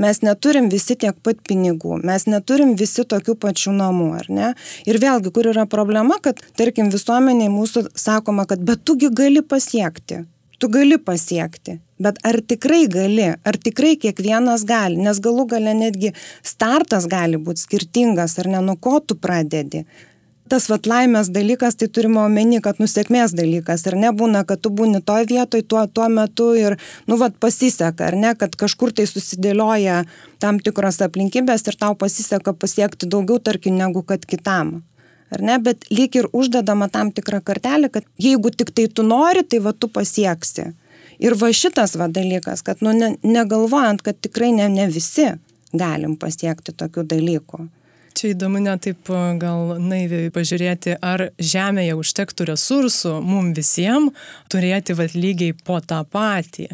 [0.00, 4.48] Mes neturim visi tiek pat pinigų, mes neturim visi tokių pačių namų, ar ne?
[4.88, 10.22] Ir vėlgi, kur yra problema, kad, tarkim, visuomeniai mūsų sakoma, kad bet tugi gali pasiekti.
[10.60, 16.14] Tu gali pasiekti, bet ar tikrai gali, ar tikrai kiekvienas gali, nes galų gale netgi
[16.44, 19.84] startas gali būti skirtingas, ar ne, nuo ko tu pradedi
[20.50, 23.84] tas vat laimės dalykas, tai turime omeny, kad nusekmės dalykas.
[23.88, 28.18] Ir nebūna, kad tu būni toje vietoje tuo, tuo metu ir, nu, vat pasiseka, ar
[28.18, 30.02] ne, kad kažkur tai susidėlioja
[30.42, 34.80] tam tikros aplinkybės ir tau pasiseka pasiekti daugiau, tarkim, negu kad kitam.
[35.30, 39.46] Ar ne, bet lyg ir uždedama tam tikrą kartelę, kad jeigu tik tai tu nori,
[39.46, 40.72] tai va tu pasieksi.
[41.22, 45.28] Ir va šitas va dalykas, kad nu, ne, negalvojant, kad tikrai ne, ne visi
[45.70, 47.68] galim pasiekti tokių dalykų.
[48.20, 49.08] Čia įdomu net taip
[49.40, 54.12] gal naiviai pažiūrėti, ar Žemėje užtektų resursų mum visiems
[54.52, 56.66] turėti vat lygiai po tą patį.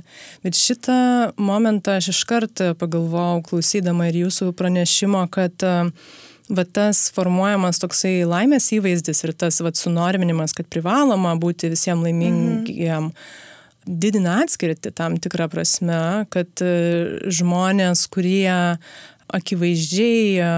[0.43, 0.99] Bet šitą
[1.39, 9.23] momentą aš iškart pagalvojau, klausydama ir jūsų pranešimo, kad va tas formuojamas toksai laimės įvaizdis
[9.23, 13.13] ir tas va sunorminimas, kad privaloma būti visiems laimingiem.
[13.13, 13.45] Mhm
[13.87, 16.63] didina atskirti tam tikrą prasme, kad
[17.39, 18.81] žmonės, kurie
[19.35, 20.49] akivaizdžiai e,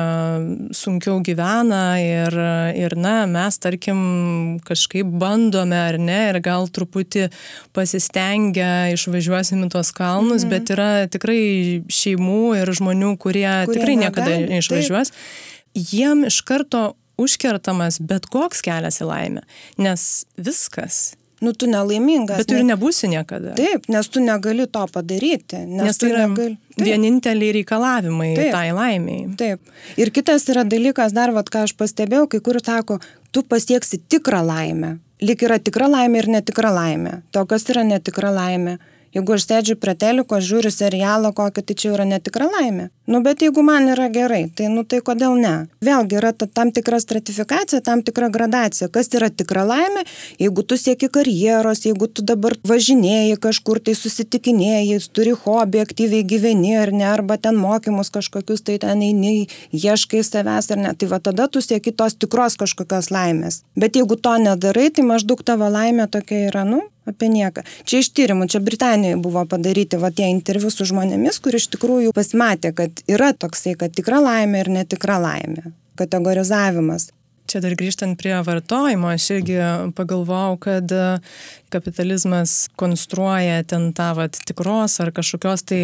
[0.77, 2.37] sunkiau gyvena ir,
[2.77, 4.01] ir na, mes tarkim
[4.67, 7.29] kažkaip bandome ar ne ir gal truputį
[7.77, 10.53] pasistengę išvažiuosim į tuos kalnus, mhm.
[10.53, 11.43] bet yra tikrai
[11.93, 15.13] šeimų ir žmonių, kurie, kurie tikrai niekada neišvažiuos.
[15.15, 15.55] Taip.
[15.79, 19.47] Jiem iš karto užkertamas bet koks kelias į laimę,
[19.81, 22.41] nes viskas nu tu nelaimingas.
[22.41, 23.55] Bet tu ir nebūsi niekada.
[23.59, 25.63] Taip, nes tu negali to padaryti.
[25.65, 26.57] Nes, nes tai yra negali...
[26.77, 29.27] vieninteliai reikalavimai taip, tai laimiai.
[29.39, 29.73] Taip.
[30.01, 32.99] Ir kitas yra dalykas, dar vad ką aš pastebėjau, kai kur sako,
[33.33, 34.97] tu pasieksi tikrą laimę.
[35.25, 37.21] Lik yra tikra laimė ir netikra laimė.
[37.35, 38.79] To, kas yra netikra laimė.
[39.17, 42.91] Jeigu aš sėdžiu prie teliko, žiūriu serialą kokį, tai čia yra netikra laimė.
[43.09, 45.55] Nu, bet jeigu man yra gerai, tai, nu, tai kodėl ne?
[45.81, 48.91] Vėlgi yra ta, tam tikra stratifikacija, tam tikra gradacija.
[48.93, 50.03] Kas yra tikra laimė?
[50.37, 56.75] Jeigu tu sieki karjeros, jeigu tu dabar važinėjai kažkur, tai susitikinėjai, turi hobį, aktyviai gyveni
[56.77, 61.23] ar ne, arba ten mokymus kažkokius, tai ten eini, ieškai savęs ar ne, tai va
[61.25, 63.63] tada tu sieki tos tikros kažkokios laimės.
[63.73, 67.65] Bet jeigu to nedarai, tai maždaug tavo laimė tokia yra, nu, apie nieką.
[67.89, 72.15] Čia iš tyrimų, čia Britanijoje buvo padaryti va tie interviu su žmonėmis, kur iš tikrųjų
[72.17, 75.73] pasimatė, kad yra toksai, kad tikra laimė ir netikra laimė.
[75.99, 77.11] Kategorizavimas.
[77.49, 79.57] Čia dar grįžtant prie vartojimo, aš irgi
[79.97, 81.05] pagalvojau, kad e,
[81.73, 85.79] kapitalizmas konstruoja ten tą vat, tikros ar kažkokios tai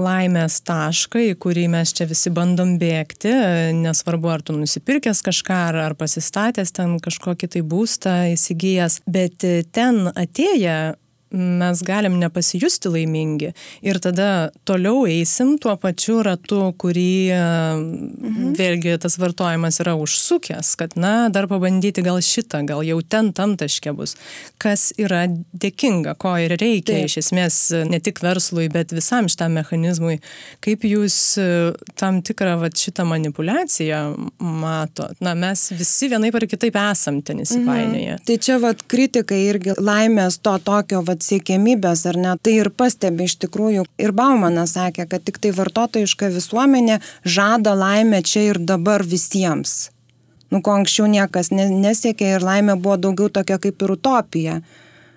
[0.00, 3.34] laimės tašką, į kurį mes čia visi bandom bėgti,
[3.82, 9.44] nesvarbu ar tu nusipirkęs kažką, ar, ar pasistatęs ten kažkokį tai būstą įsigijęs, bet
[9.76, 10.80] ten atėję
[11.30, 13.52] mes galim nepasijusti laimingi
[13.86, 18.54] ir tada toliau eisim tuo pačiu ratu, kurį mhm.
[18.58, 23.56] vėlgi tas vartojimas yra užsukęs, kad na, dar pabandyti gal šitą, gal jau ten tam
[23.60, 24.16] taške bus,
[24.60, 27.10] kas yra dėkinga, ko ir reikia Taip.
[27.10, 30.18] iš esmės ne tik verslui, bet visam šitam mechanizmui.
[30.64, 31.46] Kaip jūs e,
[32.00, 34.00] tam tikrą va, šitą manipulaciją
[34.42, 35.14] matot?
[35.22, 38.18] Na, mes visi vienaip ar kitaip esam ten įsipainioję.
[38.18, 38.26] Mhm.
[38.26, 43.28] Tai čia va kritikai irgi laimės to tokio va siekiamybės ar ne, tai ir pastebi
[43.28, 43.86] iš tikrųjų.
[44.00, 49.90] Ir Baumanas sakė, kad tik tai vartotojiška visuomenė žada laimę čia ir dabar visiems.
[50.50, 54.60] Nu, ko anksčiau niekas nesiekė ir laimė buvo daugiau tokia kaip ir utopija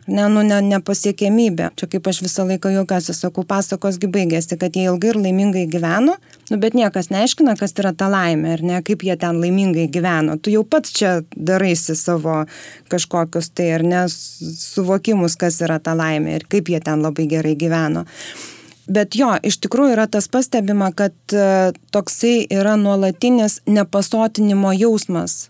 [0.07, 1.69] ne, nu, ne, nepasiekėmybė.
[1.79, 6.17] Čia kaip aš visą laiką juokiuosi, sakau, pasakosgi baigėsi, kad jie ilgai ir laimingai gyveno,
[6.49, 10.37] nu, bet niekas neaiškina, kas yra ta laimė ir ne kaip jie ten laimingai gyveno.
[10.41, 12.43] Tu jau pats čia daraisi savo
[12.91, 17.55] kažkokius tai ar ne suvokimus, kas yra ta laimė ir kaip jie ten labai gerai
[17.59, 18.05] gyveno.
[18.83, 25.47] Bet jo, iš tikrųjų yra tas pastebima, kad e, toksai yra nuolatinis nepasotinimo jausmas,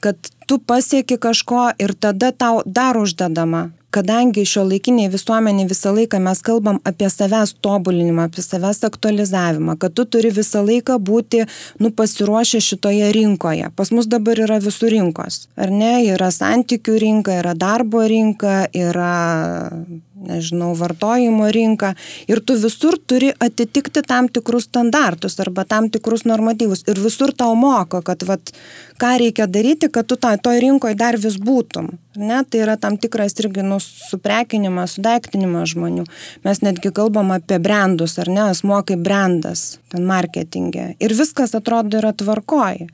[0.00, 0.16] kad
[0.48, 6.80] tu pasieki kažko ir tada tau dar uždedama kadangi šiuolaikinėj visuomenėj visą laiką mes kalbam
[6.88, 11.44] apie savęs tobulinimą, apie savęs aktualizavimą, kad tu turi visą laiką būti,
[11.82, 13.72] nu, pasiruošę šitoje rinkoje.
[13.76, 15.92] Pas mus dabar yra visų rinkos, ar ne?
[16.12, 19.12] Yra santykių rinka, yra darbo rinka, yra
[20.26, 21.92] nežinau, vartojimo rinka
[22.30, 27.56] ir tu visur turi atitikti tam tikrus standartus arba tam tikrus normatyvus ir visur tau
[27.58, 28.52] moko, kad vat,
[29.02, 31.90] ką reikia daryti, kad tu toj rinkoje dar vis būtum.
[32.16, 36.06] Ne, tai yra tam tikras irgi nu, suprekinimas, sudaiktinimas žmonių.
[36.46, 40.94] Mes netgi kalbam apie brandus, ar ne, asmo kaip brandas, ten marketingė.
[41.02, 42.90] Ir viskas atrodo yra tvarkoji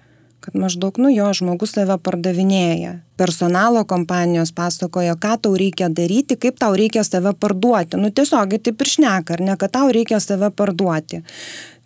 [0.48, 2.94] kad maždaug, nu jo, žmogus save pardavinėja.
[3.20, 7.98] Personalo kompanijos pasakoja, ką tau reikia daryti, kaip tau reikia save parduoti.
[8.00, 11.20] Nu tiesiog taip ir šneka, ar ne, kad tau reikia save parduoti.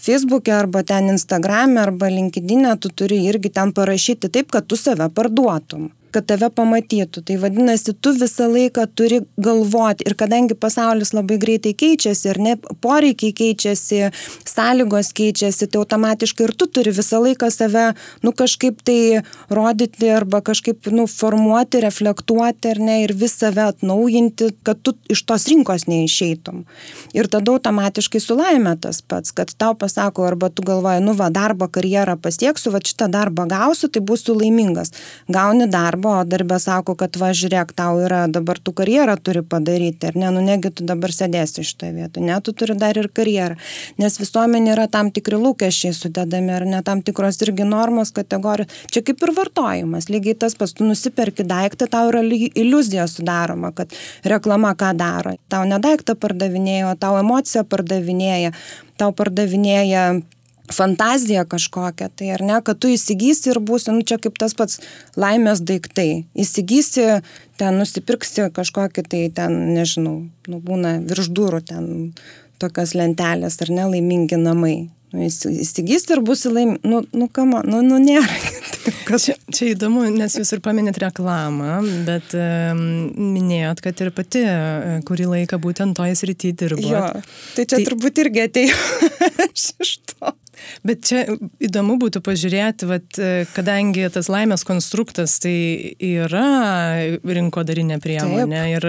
[0.03, 5.09] Facebook'e arba ten Instagram'e arba LinkedIn'e tu turi irgi ten parašyti taip, kad tu save
[5.11, 5.91] parduotum.
[6.13, 7.23] Kad tave pamatytų.
[7.27, 12.55] Tai vadinasi, tu visą laiką turi galvoti ir kadangi pasaulis labai greitai keičiasi ir ne
[12.85, 14.01] poreikiai keičiasi,
[14.49, 17.87] sąlygos keičiasi, tai automatiškai ir tu turi visą laiką save,
[18.23, 24.53] nu kažkaip tai rodyti arba kažkaip, nu, formuoti, reflektuoti ar ne ir vis save atnaujinti,
[24.67, 26.65] kad tu iš tos rinkos neišeitum.
[27.17, 31.69] Ir tada automatiškai sulaimė tas pats, kad tau pasako arba tu galvoji, nu va, darbą,
[31.73, 34.93] karjerą pasieksiu, va šitą darbą gausiu, tai būsiu laimingas.
[35.33, 40.09] Gauni darbą, o darbė sako, kad va, žiūrėk, tau yra dabar tu karjerą turi padaryti,
[40.11, 43.09] ar ne, nu negi tu dabar sėdėsi iš tą vietą, ne, tu turi dar ir
[43.13, 43.59] karjerą.
[44.03, 48.73] Nes visuomenė yra tam tikri lūkesčiai sudedami, ar ne, tam tikros irgi normos kategorijos.
[48.93, 53.95] Čia kaip ir vartojimas, lygiai tas pats, tu nusiperki daiktą, tau yra iliuzija sudaroma, kad
[54.29, 55.37] reklama ką daro.
[55.53, 58.53] Tau ne daiktą pardavinėjo, tau emociją pardavinėja,
[59.01, 60.07] tau pardavinėja
[60.75, 64.81] fantaziją kažkokią, tai ar ne, kad tu įsigysi ir būsi, nu čia kaip tas pats
[65.21, 66.25] laimės daiktai.
[66.39, 67.07] Įsigysi,
[67.61, 70.17] ten nusipirksi kažkokį tai ten, nežinau,
[70.49, 71.87] nu būna virš durų ten
[72.63, 74.77] tokios lentelės ar ne laimingi namai.
[75.13, 78.25] Nu, įsigysi ir būsi laimingi, nu, nu kama, nu, nu nėra.
[79.21, 82.81] čia, čia įdomu, nes jūs ir paminėt reklamą, bet um,
[83.35, 84.47] minėjot, kad ir pati
[85.09, 86.87] kurį laiką būtent toje srityje dirbo.
[86.89, 87.05] Jo,
[87.59, 87.85] tai čia tai...
[87.91, 88.79] turbūt irgi atėjo
[89.83, 90.33] iš to.
[90.87, 91.25] Bet čia
[91.63, 93.21] įdomu būtų pažiūrėti, vat,
[93.55, 96.47] kadangi tas laimės konstruktas tai yra
[97.23, 98.77] rinkodarinė priemonė Taip.
[98.77, 98.87] ir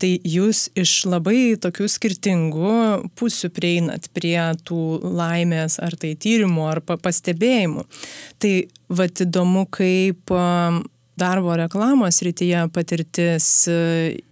[0.00, 2.76] tai jūs iš labai tokių skirtingų
[3.20, 7.84] pusių prieinat prie tų laimės ar tai tyrimų ar pastebėjimų.
[8.40, 8.54] Tai
[9.00, 10.32] vat įdomu, kaip
[11.20, 13.68] darbo reklamos rytyje patirtis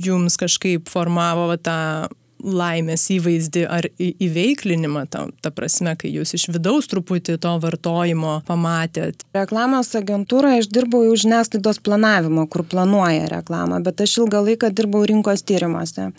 [0.01, 2.09] jums kažkaip formavo tą
[2.43, 9.25] laimės įvaizdį ar įveiklinimą, ta, ta prasme, kai jūs iš vidaus truputį to vartojimo pamatėt?
[9.37, 15.05] Reklamos agentūroje aš dirbau jau žiniasklaidos planavimo, kur planuoja reklamą, bet aš ilgą laiką dirbau
[15.09, 16.11] rinkos tyrimuose.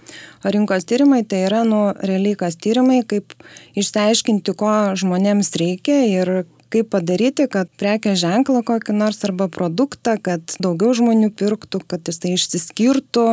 [0.44, 3.36] O rinkos tyrimai tai yra, nu, realiai kas tyrimai, kaip
[3.80, 6.34] išsiaiškinti, ko žmonėms reikia ir
[6.74, 12.22] kaip padaryti, kad prekė ženklą kokį nors arba produktą, kad daugiau žmonių pirktų, kad jis
[12.22, 13.26] tai išsiskirtų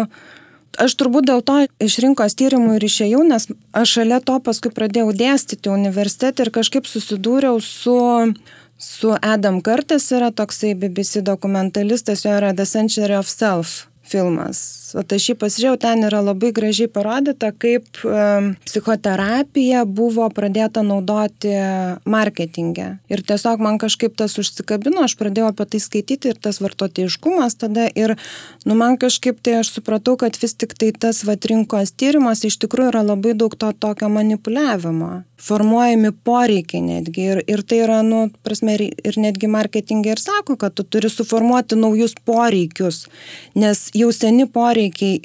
[0.83, 5.15] Aš turbūt dėl to iš rinkos tyrimų ir išėjau, nes aš šalia to paskui pradėjau
[5.17, 7.97] dėstyti universitetą ir kažkaip susidūriau su,
[8.77, 14.86] su Adam Curtis, yra toksai BBC dokumentalistas, jo yra The Century of Self filmas.
[14.95, 18.27] O tai šį pasižiūrėjau, ten yra labai gražiai parodyta, kaip e,
[18.69, 21.53] psichoterapija buvo pradėta naudoti
[22.07, 22.89] marketingė.
[23.11, 27.89] Ir tiesiog man kažkaip tas užsikabino, aš pradėjau apie tai skaityti ir tas vartotojiškumas tada
[27.99, 28.15] ir,
[28.69, 32.93] nu, man kažkaip tai aš supratau, kad vis tik tai tas vatrinkos tyrimas iš tikrųjų
[32.95, 37.27] yra labai daug to tokio manipuliavimo formuojami poreikiai netgi.
[37.31, 41.11] Ir, ir tai yra, nu, prasme, ir, ir netgi marketingai ir sako, kad tu turi
[41.13, 43.05] suformuoti naujus poreikius,
[43.59, 44.76] nes jau seni poreikiai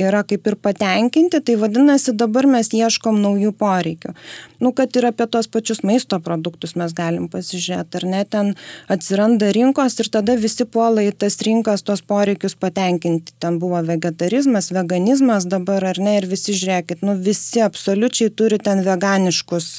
[0.01, 4.13] yra kaip ir patenkinti, tai vadinasi, dabar mes ieškom naujų poreikių.
[4.61, 8.53] Nu, kad ir apie tos pačius maisto produktus mes galim pasižiūrėti, ar ne, ten
[8.91, 13.35] atsiranda rinkos ir tada visi puola į tas rinkas tos poreikius patenkinti.
[13.41, 18.85] Ten buvo vegetarizmas, veganizmas dabar, ar ne, ir visi žiūrėkit, nu, visi absoliučiai turi ten
[18.85, 19.71] veganiškus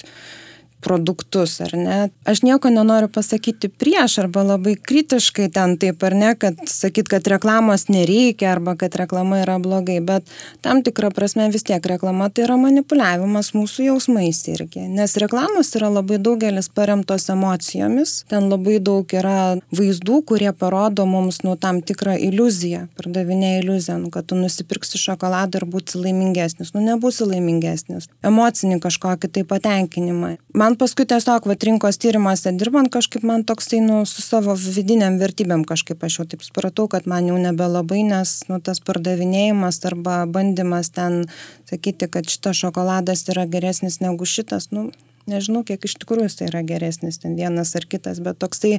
[0.82, 1.98] produktus, ar ne.
[2.28, 7.28] Aš nieko nenoriu pasakyti prieš arba labai kritiškai ten taip, ar ne, kad sakyt, kad
[7.30, 10.26] reklamos nereikia arba kad reklama yra blogai, bet
[10.64, 14.86] tam tikrą prasme vis tiek reklama tai yra manipuliavimas mūsų jausmais irgi.
[14.90, 21.42] Nes reklamos yra labai daugelis paremtos emocijomis, ten labai daug yra vaizdų, kurie parodo mums
[21.46, 26.82] nu tam tikrą iliuziją, pardavinė iliuziją, nu, kad tu nusipirksi šokoladą ir būsi laimingesnis, nu
[26.84, 28.08] nebūsi laimingesnis.
[28.26, 30.34] Emocinį kažkokį tai patenkinimą.
[30.58, 35.18] Man man paskui tiesiog vat rinkos tyrimuose dirbant kažkaip man toksai, nu, su savo vidiniam
[35.20, 40.22] vertybėm kažkaip aš jau taip supratau, kad man jau nebelabai, nes, nu, tas pardavinėjimas arba
[40.24, 41.26] bandymas ten
[41.68, 44.88] sakyti, kad šitas šokoladas yra geresnis negu šitas, nu,
[45.28, 48.78] nežinau, kiek iš tikrųjų jis tai yra geresnis, ten vienas ar kitas, bet toksai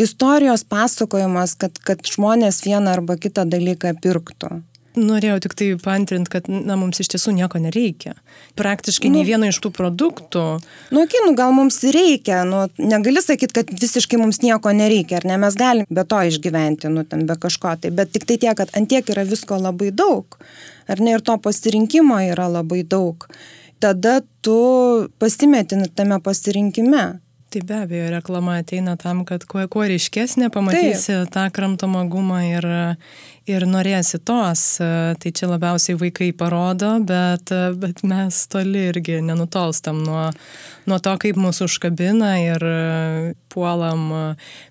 [0.00, 4.58] istorijos pasakojimas, kad, kad žmonės vieną arba kitą dalyką pirktų.
[4.98, 8.14] Norėjau tik tai paantrint, kad na, mums iš tiesų nieko nereikia.
[8.58, 10.44] Praktiškai nu, nei vieno iš tų produktų.
[10.94, 15.28] Nu, okay, nu, gal mums reikia, nu, negali sakyti, kad visiškai mums nieko nereikia, ar
[15.30, 18.56] ne, mes galim be to išgyventi, nu, ten be kažko tai, bet tik tai tiek,
[18.58, 20.38] kad antiek yra visko labai daug,
[20.90, 23.28] ar ne, ir to pasirinkimo yra labai daug.
[23.78, 24.58] Tada tu
[25.22, 27.06] pasimeti tame pasirinkime
[27.48, 31.30] Tai be abejo, reklama ateina tam, kad kuo, kuo ryškesnė pamatysi Taip.
[31.32, 32.66] tą kramtomą gumą ir,
[33.50, 34.62] ir norėsi tos.
[34.78, 40.28] Tai čia labiausiai vaikai parodo, bet, bet mes toli irgi nenutolstam nuo,
[40.88, 42.66] nuo to, kaip mūsų užkabina ir
[43.52, 44.06] puolam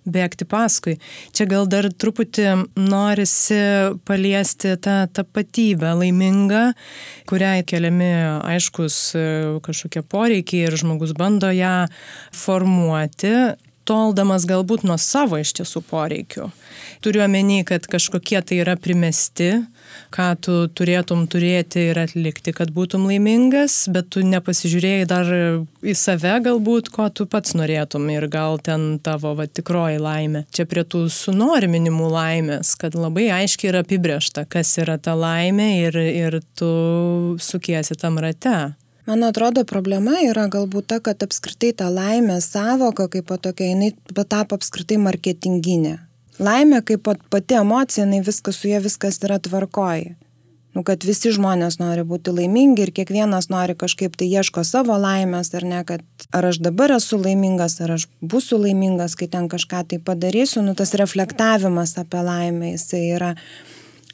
[0.07, 0.97] bėgti paskui.
[1.35, 2.47] Čia gal dar truputį
[2.79, 3.61] norisi
[4.07, 6.63] paliesti tą tapatybę laimingą,
[7.29, 8.11] kuriai keliami
[8.55, 8.99] aiškus
[9.65, 11.77] kažkokie poreikiai ir žmogus bando ją
[12.35, 13.35] formuoti
[13.87, 16.49] toldamas galbūt nuo savo iš tiesų poreikių.
[17.03, 19.51] Turiu omeny, kad kažkokie tai yra primesti,
[20.13, 25.31] ką tu turėtum turėti ir atlikti, kad būtum laimingas, bet tu nepasižiūrėjai dar
[25.81, 30.45] į save galbūt, ko tu pats norėtum ir gal ten tavo va, tikroji laimė.
[30.53, 36.01] Čia prie tų sunoriminimų laimės, kad labai aiškiai yra apibriešta, kas yra ta laimė ir,
[36.25, 36.71] ir tu
[37.41, 38.57] sukiesi tam rate.
[39.07, 44.57] Man atrodo, problema yra galbūt ta, kad apskritai ta laimė savoka kaip tokia, jinai patapo
[44.59, 45.93] apskritai marketinginė.
[46.43, 50.17] Laimė kaip pati emocija, jinai viskas su ja viskas yra tvarkoji.
[50.75, 55.53] Nu, kad visi žmonės nori būti laimingi ir kiekvienas nori kažkaip tai ieško savo laimės,
[55.55, 56.03] ar ne, kad
[56.35, 60.75] ar aš dabar esu laimingas, ar aš būsiu laimingas, kai ten kažką tai padarysiu, nu
[60.75, 63.31] tas reflektavimas apie laimę jisai yra.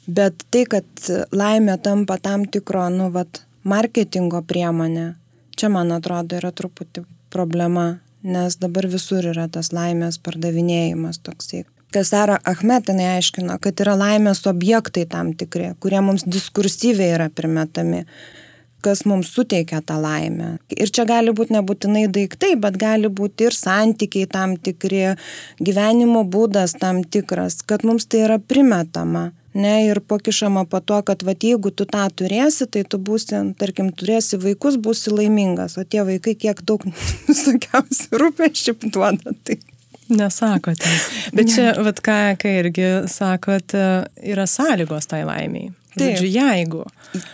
[0.06, 5.14] Bet tai, kad laimė tampa tam tikro, nu, vat, marketingo priemonė.
[5.56, 11.64] Čia, man atrodo, yra truputį problema, nes dabar visur yra tas laimės pardavinėjimas toksai.
[11.94, 18.02] Kasara Ahmetinai aiškino, kad yra laimės objektai tam tikri, kurie mums diskursyviai yra primetami,
[18.82, 20.56] kas mums suteikia tą laimę.
[20.74, 25.14] Ir čia gali būti nebūtinai daiktai, bet gali būti ir santykiai tam tikri,
[25.62, 31.22] gyvenimo būdas tam tikras, kad mums tai yra primetama ne, ir pakišama po to, kad
[31.26, 36.04] va, jeigu tu tą turėsi, tai tu būsi, tarkim, turėsi vaikus, būsi laimingas, o tie
[36.06, 36.86] vaikai kiek daug
[37.30, 39.36] visokiausių rūpeščių duoda.
[39.44, 39.60] Tai.
[40.14, 40.90] Nesakote.
[41.32, 41.52] Bet ne.
[41.54, 43.72] čia, vat ką, ką irgi sakot,
[44.20, 45.70] yra sąlygos tai laimiai.
[45.94, 46.18] Taip.
[46.18, 46.82] Žodžiu, jeigu.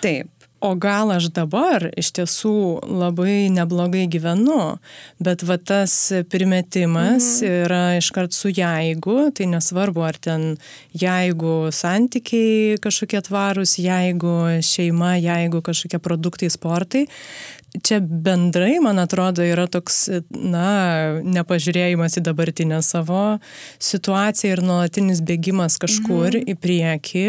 [0.04, 0.28] Taip
[0.60, 2.54] o gal aš dabar iš tiesų
[2.84, 4.76] labai neblogai gyvenu,
[5.22, 5.94] bet va tas
[6.32, 7.54] primetimas mhm.
[7.64, 10.50] yra iškart su jeigu, tai nesvarbu, ar ten
[10.92, 14.34] jeigu santykiai kažkokie tvarūs, jeigu
[14.64, 17.06] šeima, jeigu kažkokie produktai, sportai.
[17.86, 23.38] Čia bendrai, man atrodo, yra toks, na, nepažiūrėjimas į dabartinę savo
[23.78, 26.50] situaciją ir nuolatinis bėgimas kažkur mhm.
[26.50, 27.26] į priekį,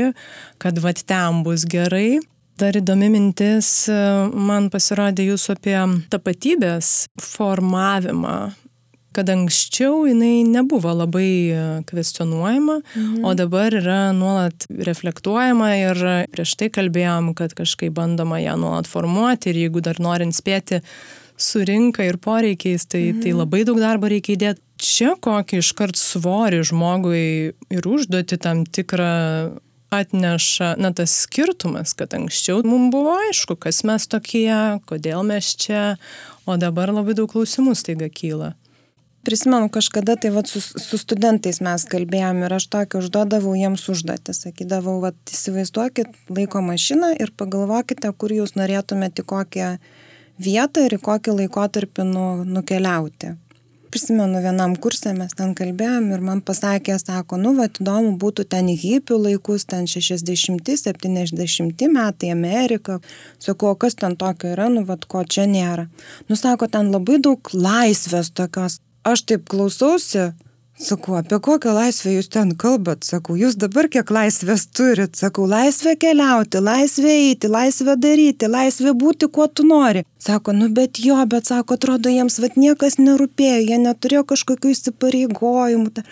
[0.61, 2.17] kad va ten bus gerai
[2.61, 5.77] dar įdomi mintis man pasirodė jūsų apie
[6.13, 8.39] tapatybės formavimą
[9.15, 13.25] kad anksčiau jinai nebuvo labai kvestionuojama, mhm.
[13.27, 19.51] o dabar yra nuolat reflektuojama ir prieš tai kalbėjom, kad kažkaip bandoma ją nuolat formuoti
[19.51, 20.81] ir jeigu dar norint spėti
[21.41, 23.23] su rinka ir poreikiais, tai, tai mhm.
[23.25, 24.63] tai labai daug darbo reikia įdėti.
[24.81, 29.11] Čia kokį iškart svorį žmogui ir užduoti tam tikrą
[29.91, 35.97] atneša, na, tas skirtumas, kad anksčiau mums buvo aišku, kas mes tokie, kodėl mes čia,
[36.47, 38.53] o dabar labai daug klausimų staiga kyla.
[39.27, 44.33] Prisimenu, kažkada tai vat, su, su studentais mes kalbėjom ir aš tokį užduodavau jiems užduotį.
[44.33, 49.69] Sakydavau, vat, įsivaizduokit laiko mašiną ir pagalvokite, kur jūs norėtumėte į kokią
[50.41, 53.35] vietą ir į kokį laikotarpį nu, nukeliauti
[53.91, 58.65] prisimenu vienam kurse mes ten kalbėjom ir man pasakė, sako, nu, va, įdomu būtų ten
[58.71, 62.93] į hipių laikus, ten 60-70 metai Amerika.
[63.39, 65.85] Sakau, o kas ten tokio yra, nu, va, ko čia nėra.
[66.29, 68.79] Nu, sako, ten labai daug laisvės tokios.
[69.07, 70.31] Aš taip klausausi,
[70.81, 73.05] Sakau, apie kokią laisvę jūs ten kalbat?
[73.05, 75.13] Sakau, jūs dabar kiek laisvės turit?
[75.19, 80.01] Sakau, laisvę keliauti, laisvę eiti, laisvę daryti, laisvę būti, kuo tu nori.
[80.17, 86.05] Sako, nu bet jo, bet sako, atrodo, jiems vad niekas nerūpėjo, jie neturėjo kažkokių įsipareigojimų.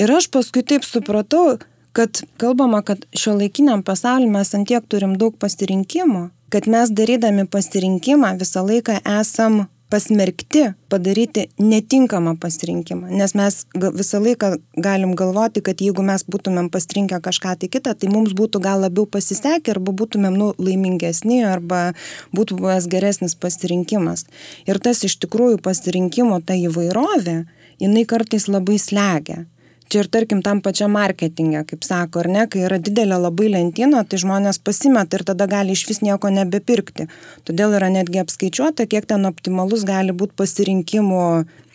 [0.00, 1.58] Ir aš paskui taip supratau,
[1.92, 8.36] kad kalbama, kad šio laikiniam pasauliu mes antiek turim daug pasirinkimų, kad mes darydami pasirinkimą
[8.40, 13.10] visą laiką esam pasmerkti padaryti netinkamą pasirinkimą.
[13.10, 18.10] Nes mes visą laiką galim galvoti, kad jeigu mes būtumėm pasirinkę kažką tai kitą, tai
[18.10, 21.92] mums būtų gal labiau pasisekę arba būtumėm nu, laimingesni arba
[22.34, 24.26] būtų buvęs geresnis pasirinkimas.
[24.66, 27.44] Ir tas iš tikrųjų pasirinkimo ta įvairovė,
[27.82, 29.44] jinai kartais labai slegia.
[29.86, 34.02] Čia ir tarkim tam pačiam marketingė, kaip sako, ar ne, kai yra didelė labai lentyno,
[34.02, 37.06] tai žmonės pasimeta ir tada gali iš vis nieko nebepirkti.
[37.46, 41.22] Todėl yra netgi apskaičiuota, kiek ten optimalus gali būti pasirinkimų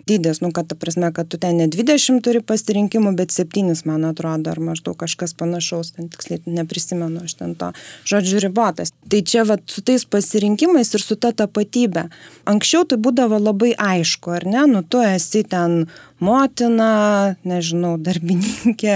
[0.08, 4.06] dydis, nu, kad ta prasme, kad tu ten ne 20 turi pasirinkimų, bet 7, man
[4.10, 7.72] atrodo, ar maždaug kažkas panašaus, ten tiksliai neprisimenu aš ten to
[8.10, 8.94] žodžiu ribotas.
[9.10, 12.08] Tai čia va su tais pasirinkimais ir su ta tapatybė.
[12.50, 15.86] Anksčiau tai būdavo labai aišku, ar ne, nu tu esi ten
[16.22, 18.96] motina, nežinau, darbininkė,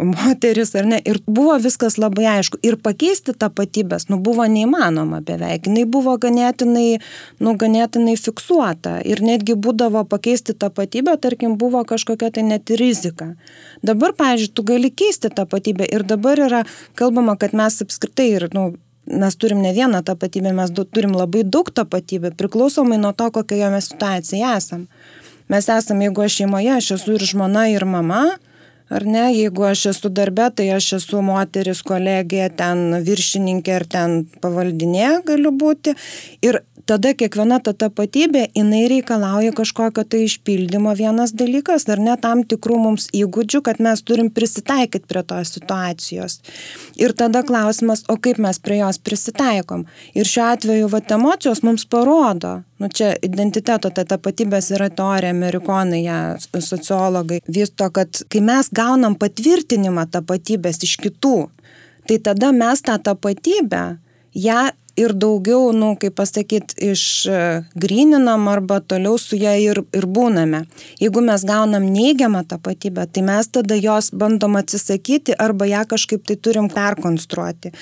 [0.00, 1.00] moteris ar ne.
[1.08, 2.60] Ir buvo viskas labai aišku.
[2.66, 5.68] Ir pakeisti tapatybės, nu, buvo neįmanoma beveik.
[5.68, 6.98] Jis buvo ganėtinai,
[7.44, 8.98] nu, ganėtinai fiksuota.
[9.04, 13.34] Ir netgi būdavo pakeisti tapatybę, tarkim, buvo kažkokia tai net rizika.
[13.84, 16.64] Dabar, pavyzdžiui, tu gali keisti tapatybę ir dabar yra
[16.98, 18.72] kalbama, kad mes apskritai ir, nu,
[19.08, 23.88] mes turim ne vieną tapatybę, mes turim labai daug tapatybę, priklausomai nuo to, kokioje mes
[23.92, 24.86] situacijoje esam.
[25.48, 28.24] Mes esame, jeigu aš šeimoje, aš esu ir žmona, ir mama,
[28.92, 34.18] ar ne, jeigu aš esu darbe, tai aš esu moteris, kolegė, ten viršininkė ar ten
[34.42, 35.96] pavaldinė galiu būti.
[36.44, 42.44] Ir tada kiekviena ta tapatybė, jinai reikalauja kažkokio tai išpildymo vienas dalykas, ar ne tam
[42.48, 46.38] tikrų mums įgūdžių, kad mes turim prisitaikyti prie tos situacijos.
[47.00, 49.84] Ir tada klausimas, o kaip mes prie jos prisitaikom.
[50.16, 56.02] Ir šiuo atveju, va, emocijos mums parodo, nu čia identiteto, ta tapatybės yra teorija, amerikonai,
[56.06, 56.18] ją
[56.64, 61.38] sociologai vysto, kad kai mes gaunam patvirtinimą tapatybės iš kitų,
[62.08, 63.86] tai tada mes tą tapatybę,
[64.38, 64.68] ją
[64.98, 70.64] ir daugiau, nu, kaip pasakyti, išgryninam e, arba toliau su ją ir, ir būname.
[71.02, 76.36] Jeigu mes gaunam neigiamą tapatybę, tai mes tada jos bandom atsisakyti arba ją kažkaip tai
[76.36, 77.72] turim perkonstruoti.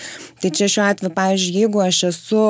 [0.42, 2.44] Tai čia šiuo atveju, pavyzdžiui, jeigu aš esu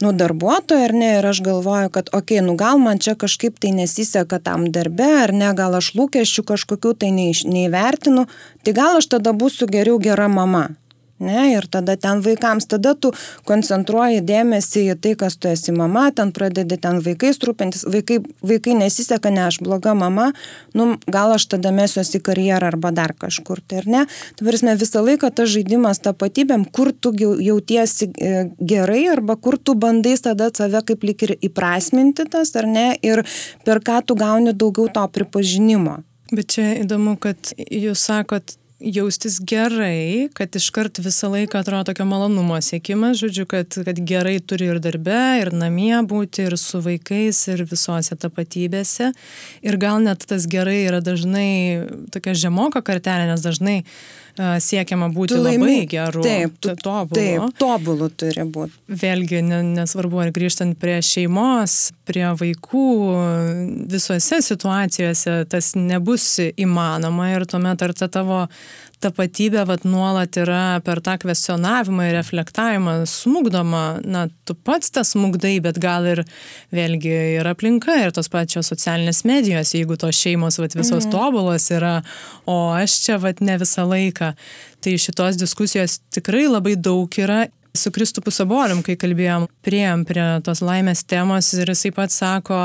[0.00, 3.58] nu, darbuotoja ar ne, ir aš galvoju, kad, okei, okay, nu gal man čia kažkaip
[3.60, 8.26] tai nesiseka tam darbe, ar ne, gal aš lūkesčių kažkokių tai neįvertinu,
[8.64, 10.70] tai gal aš tada būsiu geriau gera mama.
[11.20, 13.10] Ne, ir tada ten vaikams, tada tu
[13.44, 18.78] koncentruoji dėmesį į tai, kas tu esi mama, ten pradedi ten vaikais rūpintis, vaikai, vaikai
[18.78, 20.30] nesiseka, ne aš bloga mama,
[20.72, 24.04] nu, gal aš tada mesiuosi karjerą arba dar kažkur, tai ar ne.
[24.40, 30.16] Tavarsime visą laiką tas žaidimas tapatybėm, kur tu jautiesi e, gerai arba kur tu bandai
[30.24, 33.26] tada save kaip lik ir įprasminti tas, ar ne, ir
[33.68, 36.00] per ką tu gauni daugiau to pripažinimo.
[36.30, 42.56] Bet čia įdomu, kad jūs sakot, jaustis gerai, kad iškart visą laiką atrodo tokio malonumo
[42.64, 47.64] siekimas, žodžiu, kad, kad gerai turi ir darbe, ir namie būti, ir su vaikais, ir
[47.68, 49.12] visose tapatybėse.
[49.66, 51.50] Ir gal net tas gerai yra dažnai
[52.14, 53.82] tokia žemoka kartelė, nes dažnai
[54.62, 56.22] siekiama būti labai geru.
[56.24, 57.16] Taip, tu, tobulu.
[57.18, 58.74] Taip, tobulu turi būti.
[59.00, 61.78] Vėlgi, nesvarbu, ar grįžtant prie šeimos,
[62.08, 62.86] prie vaikų,
[63.90, 68.44] visose situacijose tas nebus įmanoma ir tuomet ar ta tavo
[69.00, 75.56] tapatybė vat nuolat yra per tą kvestionavimą ir reflektavimą smugdoma, na, tu pats tas smugdai,
[75.64, 76.24] bet gal ir
[76.74, 81.14] vėlgi ir aplinka, ir tos pačios socialinės medijos, jeigu tos šeimos vat visos mhm.
[81.14, 82.00] tobulos yra,
[82.44, 84.34] o aš čia vat ne visą laiką.
[84.80, 90.62] Tai šitos diskusijos tikrai labai daug yra su Kristupu Sabolium, kai kalbėjom, prieėm prie tos
[90.64, 92.60] laimės temos ir jisai pats sako,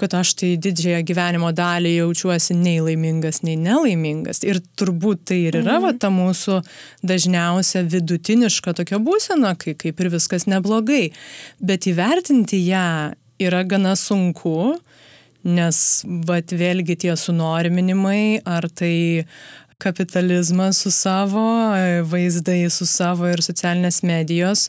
[0.00, 4.42] kad aš tai didžiąją gyvenimo dalį jaučiuosi nei laimingas, nei nelaimingas.
[4.46, 5.86] Ir turbūt tai ir yra mhm.
[5.86, 6.60] va, ta mūsų
[7.06, 11.08] dažniausia vidutiniška tokia būsena, kai kaip ir viskas neblogai.
[11.60, 14.76] Bet įvertinti ją yra gana sunku,
[15.48, 15.78] nes,
[16.28, 19.24] vat vėlgi tie sunorminimai, ar tai
[19.80, 21.44] kapitalizmas su savo
[22.10, 24.68] vaizdai, su savo ir socialinės medijos,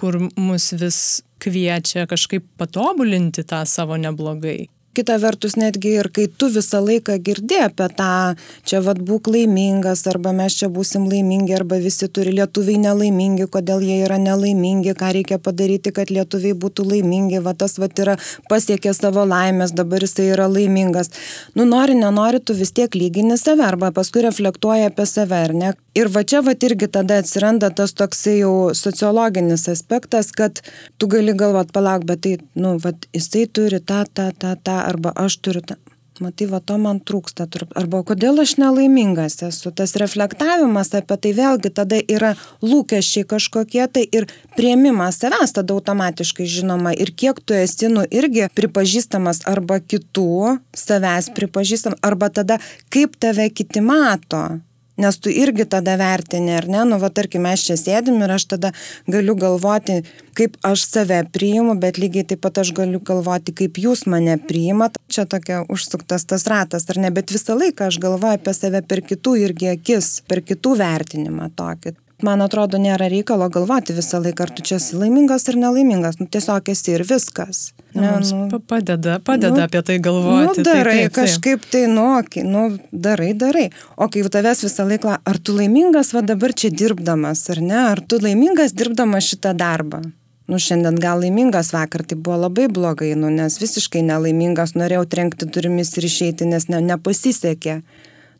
[0.00, 1.00] kur mus vis
[1.40, 7.58] kviečia kažkaip patobulinti tą savo neblogai kita vertus netgi ir kai tu visą laiką girdi
[7.62, 8.34] apie tą,
[8.66, 13.84] čia vad būk laimingas, arba mes čia būsim laimingi, arba visi turi lietuviai nelaimingi, kodėl
[13.86, 18.16] jie yra nelaimingi, ką reikia padaryti, kad lietuviai būtų laimingi, va tas va yra
[18.50, 21.12] pasiekė savo laimės, dabar jisai yra laimingas.
[21.54, 25.72] Nu nori, nenori, tu vis tiek lygini save, arba paskui reflektuoja apie save, ar ne?
[25.98, 30.62] Ir va čia va irgi tada atsiranda tas toksai jau sociologinis aspektas, kad
[30.98, 35.10] tu gali galvot, palauk, bet tai, nu, va, jisai turi tą, tą, tą, tą arba
[35.18, 35.80] aš turiu tą.
[36.20, 37.46] Matai, va to man trūksta.
[37.80, 39.72] Arba kodėl aš nelaimingas esu.
[39.72, 46.44] Tas reflektavimas apie tai vėlgi tada yra lūkesčiai kažkokie tai ir prieimimas savęs tada automatiškai
[46.44, 46.92] žinoma.
[46.92, 52.60] Ir kiek tu esi, nu, irgi pripažįstamas arba kitų, savęs pripažįstam, arba tada
[52.92, 54.60] kaip tave kiti mato
[55.00, 58.46] nes tu irgi tada vertini, ar ne, nu, va, tarkim, mes čia sėdim ir aš
[58.54, 58.72] tada
[59.10, 60.00] galiu galvoti,
[60.38, 65.00] kaip aš save priimu, bet lygiai taip pat aš galiu galvoti, kaip jūs mane priimat.
[65.10, 69.02] Čia tokia užsuktas tas ratas, ar ne, bet visą laiką aš galvoju apie save per
[69.06, 71.96] kitų irgi akis, per kitų vertinimą tokį.
[72.22, 76.20] man atrodo, nėra reikalo galvoti visą laiką, ar tu čia esi laimingas ar nelaimingas.
[76.20, 77.70] Nu, tiesiog esi ir viskas.
[77.92, 80.60] Ne, nu, padeda, padeda nu, apie tai galvoti.
[80.60, 82.06] Nu, darai tai, taip, kažkaip tai, nu,
[82.42, 83.66] nu, darai, darai.
[83.96, 88.02] O kai tavęs visą laiką, ar tu laimingas va dabar čia dirbdamas, ar ne, ar
[88.06, 90.04] tu laimingas dirbdamas šitą darbą.
[90.50, 95.50] Nu, šiandien gal laimingas vakar, tai buvo labai blogai, nu, nes visiškai nelaimingas, norėjau trenkti
[95.50, 97.76] durimis ir išeiti, nes ne, nepasisekė.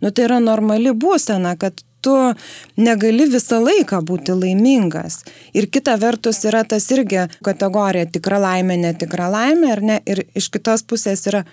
[0.00, 2.14] Nu, tai yra normali būsena, kad tu
[2.80, 5.20] negali visą laiką būti laimingas.
[5.56, 10.00] Ir kita vertus yra tas irgi kategorija tikra laimė, netikra laimė, ar ne?
[10.06, 11.44] Ir iš kitos pusės yra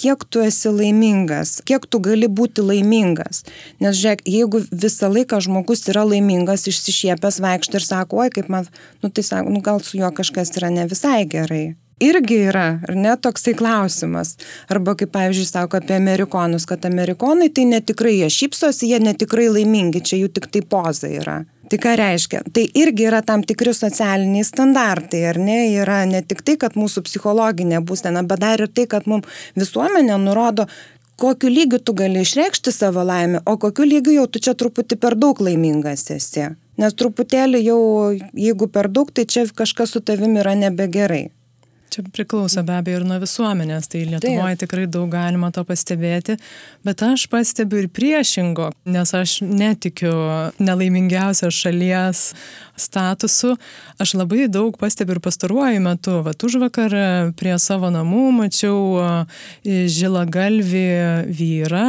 [0.00, 3.44] kiek tu esi laimingas, kiek tu gali būti laimingas.
[3.84, 8.68] Nes žiūrėk, jeigu visą laiką žmogus yra laimingas, išsišiepęs vaikšto ir sako, oi kaip man,
[9.04, 11.66] nu tai sako, nu gal su juo kažkas yra ne visai gerai
[12.00, 14.34] irgi yra, ar ne, toksai klausimas.
[14.72, 20.02] Arba kaip, pavyzdžiui, sako apie amerikonus, kad amerikonai tai netikrai jie šypsosi, jie netikrai laimingi,
[20.04, 21.40] čia jų tik tai poza yra.
[21.70, 22.40] Tai ką reiškia?
[22.50, 25.58] Tai irgi yra tam tikri socialiniai standartai, ar ne?
[25.78, 30.16] Yra ne tik tai, kad mūsų psichologinė būsena, bet dar ir tai, kad mums visuomenė
[30.18, 30.66] nurodo,
[31.20, 35.14] kokiu lygiu tu gali išreikšti savo laimę, o kokiu lygiu jau tu čia truputį per
[35.14, 36.48] daug laimingas esi.
[36.80, 37.82] Nes truputėlį jau,
[38.34, 41.28] jeigu per daug, tai čia kažkas su tavimi yra nebegerai.
[41.90, 44.60] Čia priklauso be abejo ir nuo visuomenės, tai Lietuvoje Taip.
[44.62, 46.36] tikrai daug galima to pastebėti,
[46.86, 50.12] bet aš pastebiu ir priešingo, nes aš netikiu
[50.62, 52.20] nelaimingiausios šalies
[52.78, 53.56] statusu.
[53.98, 56.94] Aš labai daug pastebiu ir pastaruoju metu, va už vakar
[57.40, 59.26] prie savo namų mačiau
[59.66, 60.86] žilą galvį
[61.26, 61.88] vyrą,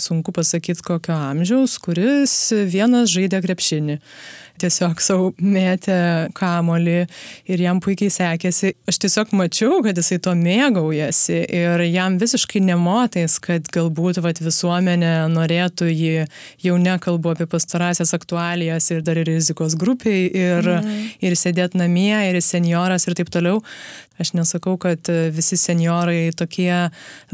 [0.00, 2.34] sunku pasakyti kokio amžiaus, kuris
[2.72, 4.00] vienas žaidė krepšinį
[4.60, 5.96] tiesiog savo mėtė
[6.36, 6.96] kamolį
[7.50, 8.74] ir jam puikiai sekėsi.
[8.90, 15.14] Aš tiesiog mačiau, kad jisai to mėgaujasi ir jam visiškai nemotais, kad galbūt vat, visuomenė
[15.32, 16.26] norėtų jį,
[16.64, 20.94] jau nekalbu apie pastarąsias aktualijas ir dar ir rizikos grupiai ir, mm.
[21.24, 23.60] ir sėdėti namie ir senioras ir taip toliau.
[24.20, 26.70] Aš nesakau, kad visi seniorai tokie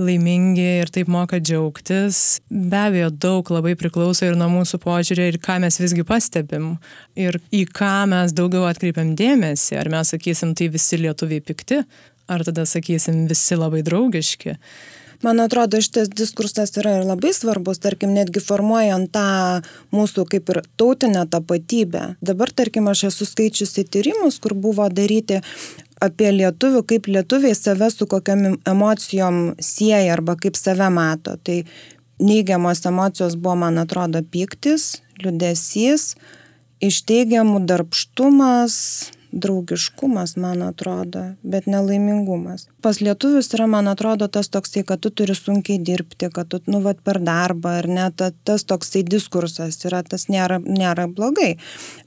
[0.00, 2.40] laimingi ir taip moka džiaugtis.
[2.48, 6.70] Be abejo, daug labai priklauso ir nuo mūsų požiūrė ir ką mes visgi pastebim
[7.20, 9.76] ir į ką mes daugiau atkreipiam dėmesį.
[9.80, 11.82] Ar mes sakysim, tai visi lietuviai pikti,
[12.30, 14.56] ar tada sakysim, visi labai draugiški.
[15.22, 19.24] Man atrodo, šitas diskursas yra ir labai svarbus, tarkim, netgi formuojant tą
[19.92, 22.14] mūsų kaip ir tautinę tapatybę.
[22.24, 25.42] Dabar, tarkim, aš esu skaičiusi tyrimus, kur buvo daryti
[26.00, 31.36] apie lietuvių, kaip lietuviai save su kokiam emocijom sieja arba kaip save mato.
[31.36, 31.60] Tai
[32.16, 36.14] neigiamos emocijos buvo, man atrodo, piktis, liudesys,
[36.80, 38.78] iš teigiamų darbštumas,
[39.32, 42.66] draugiškumas, man atrodo, bet nelaimingumas.
[42.82, 46.80] Pas lietuvius yra, man atrodo, tas toksai, kad tu turi sunkiai dirbti, kad tu, nu,
[46.84, 51.52] vat per darbą, ar ne, ta, tas toksai diskursas yra, tas nėra, nėra blogai.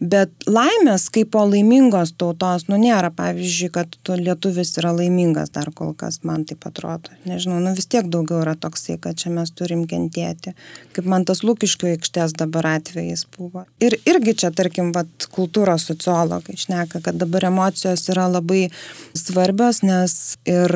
[0.01, 5.71] Bet laimės kaip po laimingos tautos, nu, nėra, pavyzdžiui, kad tu lietuvis yra laimingas dar
[5.75, 7.13] kol kas, man taip atrodo.
[7.29, 10.55] Nežinau, nu, vis tiek daugiau yra toksai, kad čia mes turim kentėti.
[10.93, 13.65] Kaip man tas lūkiškių aikštės dabar atvejais buvo.
[13.83, 18.69] Ir irgi čia, tarkim, vat, kultūros sociologai šneka, kad kad dabar emocijos yra labai
[19.13, 20.71] svarbios, nes ir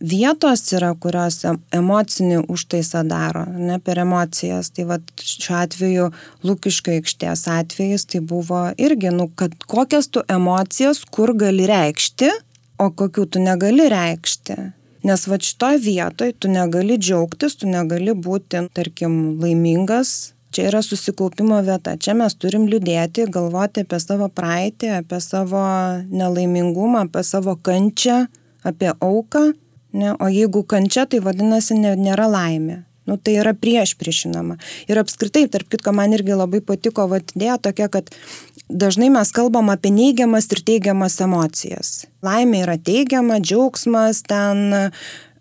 [0.00, 4.70] vietos yra, kurios emocinį užtaisą daro, ne per emocijas.
[4.70, 6.08] Tai va šiuo atveju
[6.46, 12.30] Lūkiško aikštės atvejais tai buvo irgi, nu, kad kokias tu emocijas, kur gali reikšti,
[12.78, 14.56] o kokių tu negali reikšti.
[15.06, 21.58] Nes va šitoje vietoje tu negali džiaugtis, tu negali būti, tarkim, laimingas, Čia yra susikaupimo
[21.60, 21.98] vieta.
[22.00, 25.60] Čia mes turim liūdėti, galvoti apie savo praeitį, apie savo
[26.08, 28.22] nelaimingumą, apie savo kančią,
[28.64, 29.50] apie auką.
[30.00, 30.14] Ne?
[30.16, 32.78] O jeigu kančia, tai vadinasi nėra laimė.
[33.04, 34.56] Nu, tai yra prieš priešinama.
[34.88, 38.08] Ir apskritai, tarp kitko, man irgi labai patiko vadidėja tokia, kad
[38.72, 41.92] dažnai mes kalbam apie neigiamas ir teigiamas emocijas.
[42.24, 44.72] Laimė yra teigiama, džiaugsmas, ten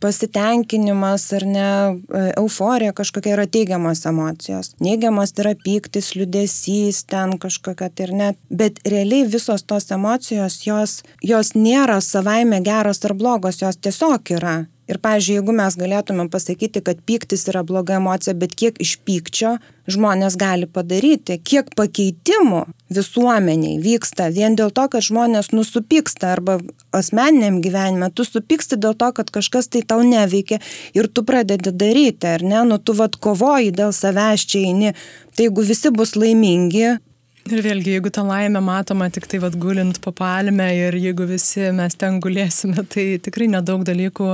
[0.06, 1.70] pasitenkinimas ar ne,
[2.14, 4.74] e, euforija kažkokia yra teigiamos emocijos.
[4.84, 8.40] Neigiamas yra pyktis, liudesys, ten kažkokia tai ir net.
[8.50, 14.56] Bet realiai visos tos emocijos, jos, jos nėra savaime geros ar blogos, jos tiesiog yra.
[14.86, 19.56] Ir, pavyzdžiui, jeigu mes galėtume pasakyti, kad pyktis yra bloga emocija, bet kiek iš pykčio
[19.90, 22.64] žmonės gali padaryti, kiek pakeitimų
[22.94, 26.60] visuomeniai vyksta vien dėl to, kad žmonės nusipyksta arba
[26.94, 30.62] asmeniniam gyvenime, tu supyksti dėl to, kad kažkas tai tau neveikia
[30.94, 34.94] ir tu pradedi daryti, ar ne, nu tu vad kovoji dėl savęs čia eini,
[35.34, 36.98] tai jeigu visi bus laimingi,
[37.46, 41.68] Ir vėlgi, jeigu ta laimė matoma tik tai vad gulint po palmę ir jeigu visi
[41.78, 44.32] mes ten gulėsime, tai tikrai nedaug dalykų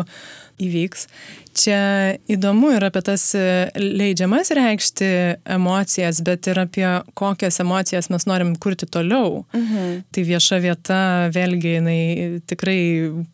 [0.61, 1.07] įvyks.
[1.51, 3.43] Čia įdomu ir apie tas e,
[3.75, 5.09] leidžiamas reikšti
[5.51, 6.85] emocijas, bet ir apie
[7.17, 9.43] kokias emocijas mes norim kurti toliau.
[9.51, 10.05] Mhm.
[10.15, 11.01] Tai vieša vieta,
[11.35, 12.01] vėlgi, jinai
[12.47, 12.79] tikrai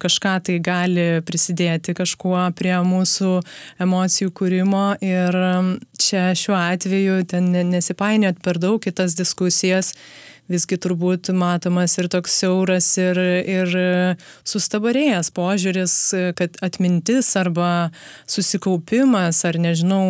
[0.02, 3.36] kažką tai gali prisidėti kažkuo prie mūsų
[3.86, 5.38] emocijų kūrimo ir
[6.02, 9.94] čia šiuo atveju ten nesipainiot per daug kitas diskusijas
[10.52, 13.74] visgi turbūt matomas ir toks siauras ir, ir
[14.48, 15.96] sustabarėjęs požiūris,
[16.38, 17.90] kad atmintis arba
[18.30, 20.08] susikaupimas ar nežinau,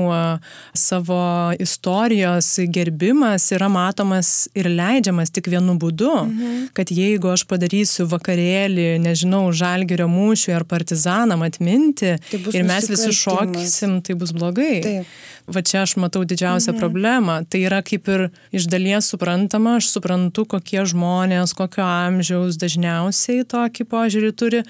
[0.77, 1.21] savo
[1.61, 6.67] istorijos gerbimas yra matomas ir leidžiamas tik vienu būdu, mhm.
[6.77, 13.13] kad jeigu aš padarysiu vakarėlį, nežinau, žalgerio mūšiui ar partizanam atminti tai ir mes visi
[13.15, 14.75] šoksim, tai bus blogai.
[14.85, 15.17] Taip
[15.47, 16.79] va čia aš matau didžiausią mhm.
[16.81, 17.38] problemą.
[17.49, 23.88] Tai yra kaip ir iš dalies suprantama, aš suprantu, kokie žmonės, kokio amžiaus dažniausiai tokį
[23.91, 24.63] požiūrį turi.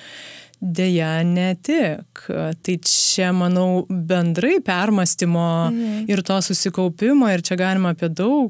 [0.58, 2.24] Deja, ne tik.
[2.66, 6.08] Tai čia, manau, bendrai permastymo mhm.
[6.10, 8.50] ir to susikaupimo ir čia galima apie daug.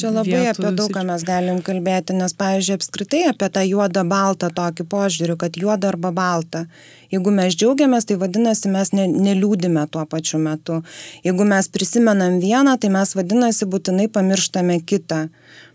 [0.00, 4.48] Čia labai apie daug ką mes galim kalbėti, nes, pavyzdžiui, apskritai apie tą juodą baltą
[4.56, 6.64] tokį požiūrį, kad juoda arba balta.
[7.12, 10.80] Jeigu mes džiaugiamės, tai vadinasi, mes ne, neliūdime tuo pačiu metu.
[11.26, 15.26] Jeigu mes prisimenam vieną, tai mes vadinasi būtinai pamirštame kitą.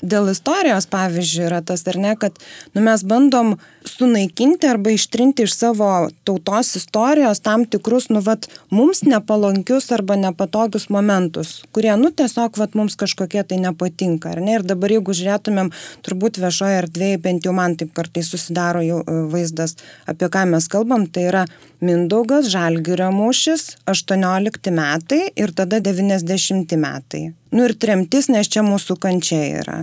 [0.05, 2.37] Dėl istorijos, pavyzdžiui, yra tas ar ne, kad
[2.75, 3.55] nu, mes bandom
[3.85, 5.89] sunaikinti arba ištrinti iš savo
[6.27, 12.75] tautos istorijos tam tikrus, nu, vat, mums nepalankius arba nepatogius momentus, kurie, nu, tiesiog, vat,
[12.77, 14.57] mums kažkokie tai nepatinka, ar ne?
[14.59, 15.71] Ir dabar, jeigu žiūrėtumėm,
[16.05, 19.77] turbūt viešoje erdvėje, bent jau man taip kartais susidaro jau e, vaizdas,
[20.09, 21.45] apie ką mes kalbam, tai yra
[21.85, 27.25] Mindaugas, Žalgirio mūšis, 18 metai ir tada 90 metai.
[27.55, 29.77] Nu ir tremtis, nes čia mūsų kančia yra.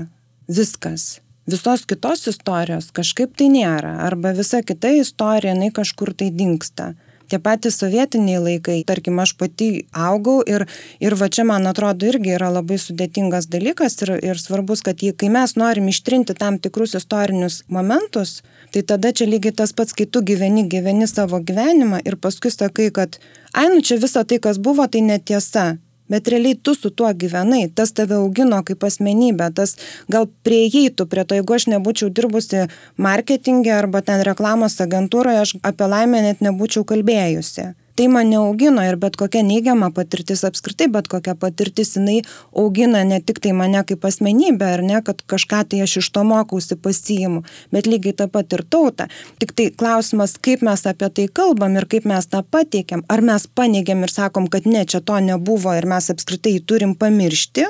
[0.44, 1.22] Viskas.
[1.48, 3.96] Visos kitos istorijos kažkaip tai nėra.
[4.04, 6.92] Arba visa kita istorija, jinai kažkur tai dinksta
[7.32, 10.66] tie patys sovietiniai laikai, tarkim, aš pati augau ir,
[11.00, 15.14] ir va čia, man atrodo, irgi yra labai sudėtingas dalykas ir, ir svarbus, kad jį,
[15.16, 18.42] kai mes norim ištrinti tam tikrus istorinius momentus,
[18.74, 22.90] tai tada čia lygiai tas pats, kai tu gyveni, gyveni savo gyvenimą ir paskui sakai,
[22.92, 23.16] kad,
[23.56, 25.70] ai, nu čia visa tai, kas buvo, tai netiesa
[26.10, 29.76] bet realiai tu su tuo gyvenai, tas tave augino kaip asmenybė, tas
[30.12, 35.88] gal prieėjtų prie to, jeigu aš nebūčiau dirbusi marketingė arba ten reklamos agentūroje, aš apie
[35.94, 41.34] laimę net nebūčiau kalbėjusi tai mane augino ir bet kokia neigiama patirtis apskritai, bet kokia
[41.38, 42.20] patirtis jinai
[42.56, 46.24] augina ne tik tai mane kaip asmenybę, ar ne, kad kažką tai aš iš to
[46.26, 49.08] mokausi pasiimu, bet lygiai taip pat ir tautą.
[49.42, 53.04] Tik tai klausimas, kaip mes apie tai kalbam ir kaip mes tą pateikiam.
[53.12, 57.68] Ar mes paneigiam ir sakom, kad ne, čia to nebuvo ir mes apskritai turim pamiršti,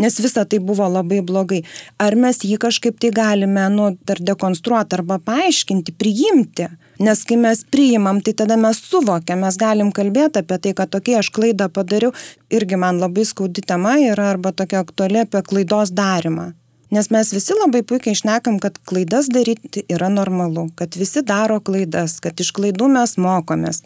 [0.00, 1.62] nes visa tai buvo labai blogai.
[2.00, 6.70] Ar mes jį kažkaip tai galime, nu, dar dekonstruoti arba paaiškinti, priimti.
[7.00, 11.14] Nes kai mes priimam, tai tada mes suvokiam, mes galim kalbėti apie tai, kad tokie
[11.16, 12.12] aš klaidą padariau.
[12.52, 16.50] Irgi man labai skaudi tema yra arba tokia aktuali apie klaidos darimą.
[16.90, 22.16] Nes mes visi labai puikiai išnekam, kad klaidas daryti yra normalu, kad visi daro klaidas,
[22.18, 23.84] kad iš klaidų mes mokomės.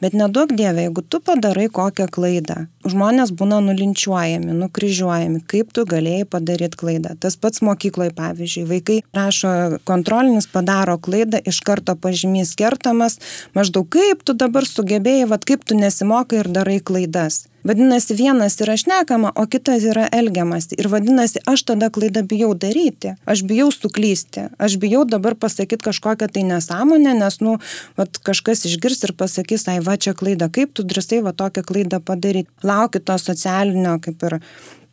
[0.00, 2.56] Bet nedaug dievė, jeigu tu padarai kokią klaidą,
[2.88, 7.12] žmonės būna nulinčiuojami, nukryžiuojami, kaip tu galėjai padaryti klaidą.
[7.20, 9.52] Tas pats mokykloje, pavyzdžiui, vaikai rašo
[9.84, 13.18] kontrolinis, padaro klaidą, iš karto pažymys kertamas,
[13.52, 17.42] maždaug kaip tu dabar sugebėjai, vad kaip tu nesimokai ir darai klaidas.
[17.66, 20.76] Vadinasi, vienas yra šnekama, o kitas yra elgiamasi.
[20.78, 23.16] Ir vadinasi, aš tada klaidą bijau daryti.
[23.26, 24.44] Aš bijau suklysti.
[24.62, 27.56] Aš bijau dabar pasakyti kažkokią tai nesąmonę, nes, nu,
[27.98, 31.98] vat, kažkas išgirs ir pasakys, ai, va čia klaida, kaip tu drąsai va tokią klaidą
[31.98, 32.52] padaryti.
[32.62, 34.38] Lauki to socialinio, kaip ir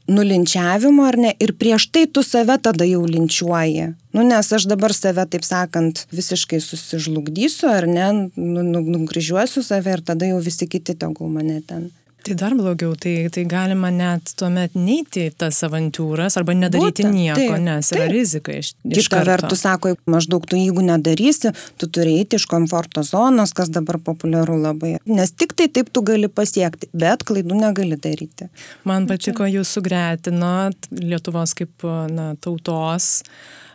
[0.09, 3.91] nulinčiavimo ar ne, ir prieš tai tu save tada jau linčiuoji.
[4.17, 9.99] Nu, nes aš dabar save, taip sakant, visiškai susižlugdysiu ar ne, nu, nu, nukryžiuosiu save
[9.99, 11.91] ir tada jau visi kiti tegul mane ten
[12.23, 17.39] Tai dar blogiau, tai, tai galima net tuomet neiti tas avantūras arba nedaryti Būtent, nieko,
[17.41, 18.13] taip, nes yra taip.
[18.13, 23.03] rizika iš, iš Kita vertus, sako, maždaug tu jeigu nedarysi, tu turi eiti iš komforto
[23.03, 24.93] zonos, kas dabar populiaru labai.
[25.09, 28.47] Nes tik tai taip tu gali pasiekti, bet klaidų negali daryti.
[28.87, 33.25] Man patiko jūs sugretinot Lietuvos kaip na, tautos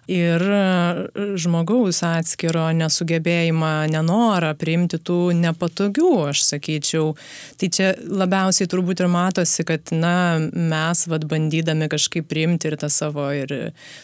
[0.09, 7.13] ir e, žmogaus atskiro nesugebėjimą, nenorą priimti tų nepatogių, aš sakyčiau.
[7.61, 12.91] Tai čia labiausiai turbūt ir matosi, kad, na, mes vad bandydami kažkaip priimti ir tą
[12.93, 13.53] savo ir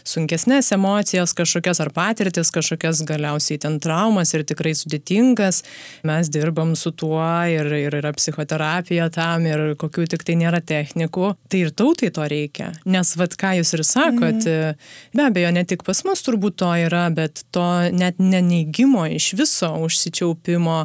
[0.07, 5.63] sunkesnės emocijas, kažkokias ar patirtis, kažkokias galiausiai ten traumas ir tikrai sudėtingas,
[6.05, 11.33] mes dirbam su tuo ir, ir yra psichoterapija tam ir kokių tik tai nėra technikų.
[11.49, 12.71] Tai ir tautai to reikia.
[12.85, 14.87] Nes vad ką jūs ir sakot, mm.
[15.17, 17.65] be abejo, ne tik pas mus turbūt to yra, bet to
[17.95, 20.79] net neneigimo iš viso užsičiaupimo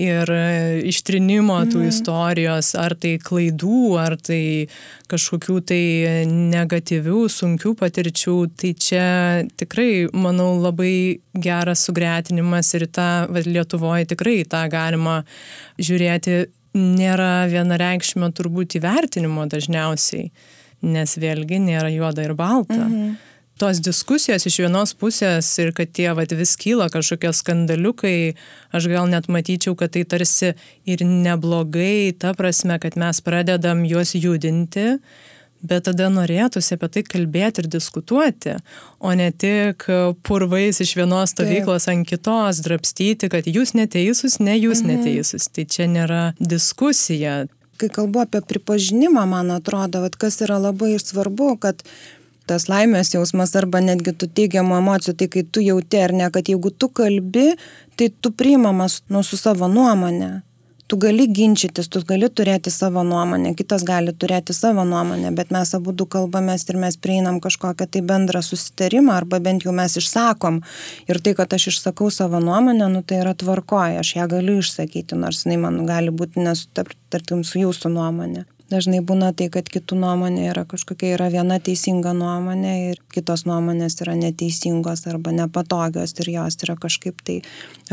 [0.00, 0.30] ir
[0.88, 1.90] ištrinimo tų mm.
[1.92, 4.40] istorijos, ar tai klaidų, ar tai
[5.10, 5.82] kažkokių tai
[6.30, 9.06] negatyvių, sunkių patirčių, tai čia
[9.60, 13.10] tikrai, manau, labai geras sugretinimas ir tą
[13.44, 15.20] Lietuvoje tikrai tą galima
[15.76, 20.30] žiūrėti nėra vienareikšmio turbūt įvertinimo dažniausiai,
[20.84, 22.82] nes vėlgi nėra juoda ir balta.
[22.88, 28.34] Mhm tos diskusijos iš vienos pusės ir kad tie vat, vis kyla kažkokie skandaliukai,
[28.74, 30.54] aš gal net matyčiau, kad tai tarsi
[30.86, 34.98] ir neblogai, ta prasme, kad mes pradedam juos judinti,
[35.64, 38.56] bet tada norėtųsi apie tai kalbėti ir diskutuoti,
[39.00, 39.86] o ne tik
[40.26, 44.90] purvais iš vienos stovyklos ant kitos drapstyti, kad jūs neteisūs, ne jūs mhm.
[44.92, 45.48] neteisūs.
[45.54, 47.44] Tai čia nėra diskusija.
[47.80, 51.82] Kai kalbu apie pripažinimą, man atrodo, kad kas yra labai svarbu, kad
[52.46, 56.48] tas laimės jausmas arba netgi tų teigiamų emocijų, tai kai tu jauti ar ne, kad
[56.50, 57.52] jeigu tu kalbi,
[57.98, 60.42] tai tu priimamas nu, su savo nuomonė.
[60.84, 65.72] Tu gali ginčytis, tu gali turėti savo nuomonę, kitas gali turėti savo nuomonę, bet mes
[65.78, 70.60] abu du kalbamės ir mes prieinam kažkokią tai bendrą susitarimą arba bent jau mes išsakom.
[71.08, 75.16] Ir tai, kad aš išsakau savo nuomonę, nu tai yra tvarkoja, aš ją galiu išsakyti,
[75.16, 80.48] nors jinai man gali būti nesutaptartim su jūsų nuomonė dažnai būna tai, kad kitų nuomonė
[80.50, 86.58] yra kažkokia yra viena teisinga nuomonė ir kitos nuomonės yra neteisingos arba nepatogios ir jos
[86.66, 87.40] yra kažkaip tai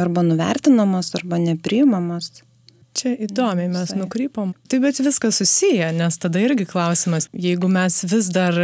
[0.01, 2.41] arba nuvertinamos arba nepriimamos.
[2.91, 4.49] Čia įdomiai mes nukrypom.
[4.67, 8.57] Taip, bet viskas susiję, nes tada irgi klausimas, jeigu mes vis dar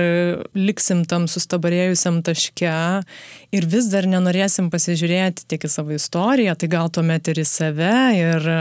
[0.51, 2.73] liksim tam sustabarėjusiam taške
[3.55, 7.95] ir vis dar nenorėsim pasižiūrėti tiek į savo istoriją, tai gal tuomet ir į save
[8.19, 8.51] ir,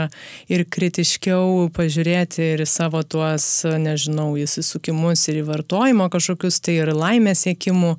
[0.47, 6.95] ir kritiškiau pažiūrėti ir į savo tuos, nežinau, įsisukimus ir į vartojimo kažkokius, tai ir
[6.95, 7.97] laimės siekimų,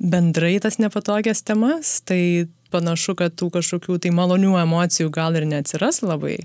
[0.00, 6.00] bendrai tas nepatogias temas, tai panašu, kad tų kažkokių tai malonių emocijų gal ir neatsiras
[6.00, 6.40] labai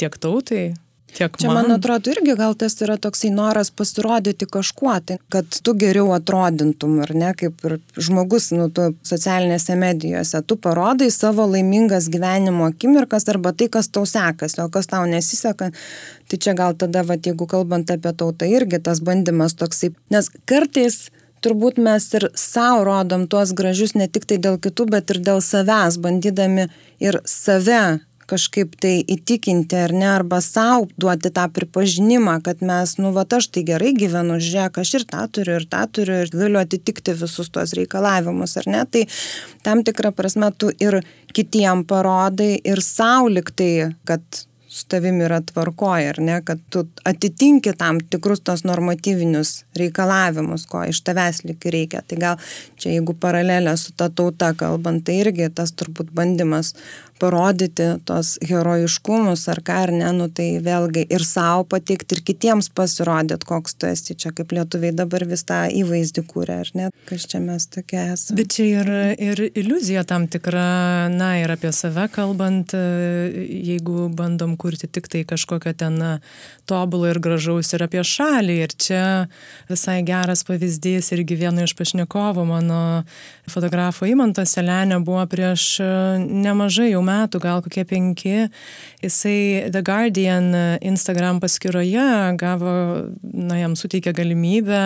[0.00, 0.74] tiek tautai,
[1.14, 1.68] tiek Čia, man.
[1.68, 6.98] man atrodo, irgi gal tas yra toksai noras pasirodyti kažkuo, tai kad tu geriau atrodintum,
[7.04, 13.28] ar ne, kaip ir žmogus, nu, tu socialinėse medijose, tu parodai savo laimingas gyvenimo akimirkas
[13.32, 15.70] arba tai, kas tau sekasi, o kas tau nesiseka.
[16.30, 21.06] Tai čia gal tada, va, jeigu kalbant apie tautą, irgi tas bandymas toksai, nes kartais
[21.44, 25.44] turbūt mes ir savo rodom tuos gražius ne tik tai dėl kitų, bet ir dėl
[25.44, 26.70] savęs, bandydami
[27.04, 28.00] ir save
[28.30, 33.50] kažkaip tai įtikinti ar ne, arba savo duoti tą pripažinimą, kad mes, nu, va, aš
[33.54, 37.52] tai gerai gyvenu, žiūrėk, aš ir tą turiu, ir tą turiu, ir galiu atitikti visus
[37.54, 39.06] tuos reikalavimus, ar ne, tai
[39.66, 41.00] tam tikrą prasme tu ir
[41.34, 44.44] kitiem parodai, ir savo liktai, kad
[44.74, 50.82] su tavimi yra tvarkoje, ar ne, kad tu atitinki tam tikrus tos normatyvinius reikalavimus, ko
[50.90, 52.02] iš tavęs lik reikia.
[52.02, 52.40] Tai gal
[52.82, 56.72] čia jeigu paralelė su ta tauta kalbant, tai irgi tas turbūt bandymas
[57.20, 62.70] parodyti tos herojiškumus ar ką ar ne, nu tai vėlgi ir savo patikti, ir kitiems
[62.74, 64.16] pasirodyti, koks tu esi.
[64.18, 68.38] Čia kaip lietuviai dabar vis tą įvaizdį kūrė, ar ne, kas čia mes tokie esame.
[68.40, 68.90] Bet čia ir,
[69.22, 70.66] ir iliuzija tam tikra,
[71.12, 76.00] na ir apie save kalbant, jeigu bandom kurti tik tai kažkokią ten
[76.68, 78.58] tobulą ir gražaus ir apie šalį.
[78.64, 79.04] Ir čia
[79.70, 82.82] visai geras pavyzdys irgi vieno iš pašnekovų mano
[83.50, 85.78] fotografo Imanto Selenio buvo prieš
[86.24, 88.48] nemažai jau metų, gal kokie penki,
[89.04, 90.50] jisai The Guardian
[90.84, 92.06] Instagram paskyroje
[92.40, 92.76] gavo,
[93.22, 94.82] na, jam suteikė galimybę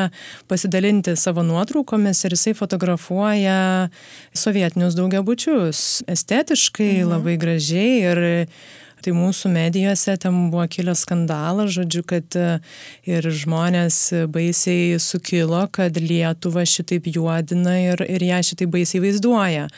[0.51, 3.61] pasidalinti savo nuotraukomis ir jisai fotografuoja
[4.37, 5.87] sovietinius daugiabučius.
[6.11, 7.17] Estetiškai, mhm.
[7.17, 8.23] labai gražiai ir
[9.05, 12.35] Tai mūsų medijose ten buvo kilęs skandalas, žodžiu, kad
[13.07, 14.01] ir žmonės
[14.35, 19.69] baisiai sukilo, kad Lietuva šitaip juodina ir, ir ją šitaip baisiai vaizduoja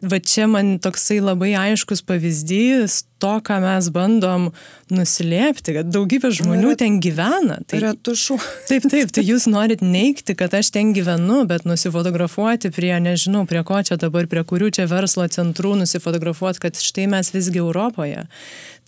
[0.00, 4.46] va čia man toksai labai aiškus pavyzdys to, ką mes bandom
[4.92, 7.58] nuslėpti, kad daugybė žmonių ten gyvena.
[7.68, 8.38] Tai yra tušu.
[8.70, 13.60] Taip, taip, tai jūs norit neikti, kad aš ten gyvenu, bet nusifotografuoti prie, nežinau, prie
[13.66, 18.24] ko čia dabar, prie kurių čia verslo centrų nusifotografuoti, kad štai mes visgi Europoje.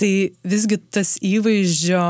[0.00, 0.12] Tai
[0.48, 2.06] visgi tas įvaizdžio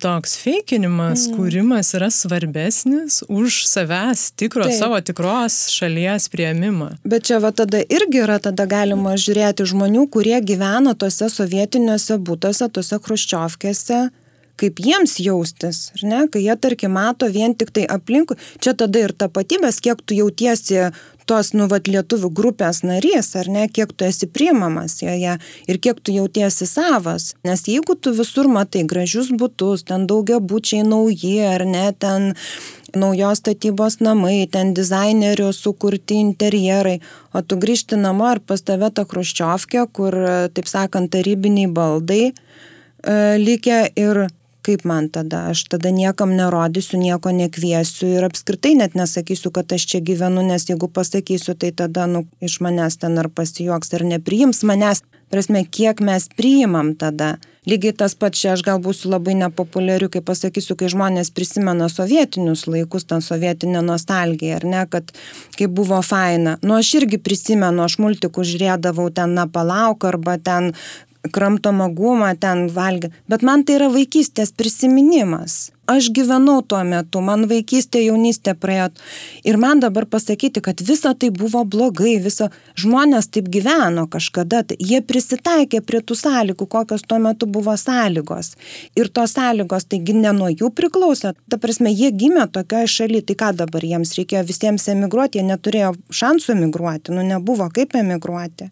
[0.00, 1.36] toks feikinimas, mm.
[1.36, 4.78] kūrimas yra svarbesnis už savęs tikro, Taip.
[4.78, 6.92] savo tikros šalies prieimimą.
[7.08, 12.70] Bet čia va tada irgi yra, tada galima žiūrėti žmonių, kurie gyvena tose sovietiniuose būtose,
[12.72, 14.08] tose kruščiovkėse
[14.58, 19.06] kaip jiems jaustis, ar ne, kai jie, tarkim, mato vien tik tai aplinkui, čia tada
[19.06, 20.90] ir tapatybės, kiek tu jautiesi
[21.28, 25.36] tos, nu, vat, lietuvių grupės narys, ar ne, kiek tu esi priimamas joje
[25.68, 27.34] ir kiek tu jautiesi savas.
[27.46, 32.32] Nes jeigu tu visur matai gražius būtus, ten daugia būčiai nauji, ar ne, ten
[32.96, 36.98] naujos statybos namai, ten dizainerių sukurti interjerai,
[37.36, 40.16] o tu grįžti namo ir pas tave ta kruščiovkė, kur,
[40.56, 42.32] taip sakant, tarybiniai baldai e,
[43.36, 44.26] likę ir
[44.68, 49.86] kaip man tada, aš tada niekam nerodysiu, nieko nekviesiu ir apskritai net nesakysiu, kad aš
[49.92, 54.64] čia gyvenu, nes jeigu pasakysiu, tai tada nu, iš manęs ten ar pasijuoks, ar nepriims
[54.68, 55.04] manęs.
[55.28, 57.36] Prasme, kiek mes priimam tada.
[57.68, 62.64] Lygiai tas pats čia aš gal būsiu labai nepopuliariu, kai pasakysiu, kai žmonės prisimena sovietinius
[62.64, 65.12] laikus, ten sovietinę nostalgiją, ar ne, kad
[65.58, 66.56] kaip buvo faina.
[66.64, 70.72] Nu, aš irgi prisimenu, aš multikų žiūrėdavau ten napalauk arba ten
[71.32, 73.12] kramtomą gumą ten valgė.
[73.28, 75.68] Bet man tai yra vaikystės prisiminimas.
[75.88, 78.90] Aš gyvenau tuo metu, man vaikystė, jaunystė praėjo.
[79.48, 84.76] Ir man dabar pasakyti, kad visa tai buvo blogai, visa žmonės taip gyveno kažkada, tai
[84.90, 88.52] jie prisitaikė prie tų sąlygų, kokios tuo metu buvo sąlygos.
[89.00, 91.32] Ir tos sąlygos, taigi ne nuo jų priklauso.
[91.48, 95.96] Ta prasme, jie gimė tokioje šalyje, tai ką dabar jiems reikėjo visiems emigruoti, jie neturėjo
[96.20, 98.68] šansų emigruoti, nu nebuvo kaip emigruoti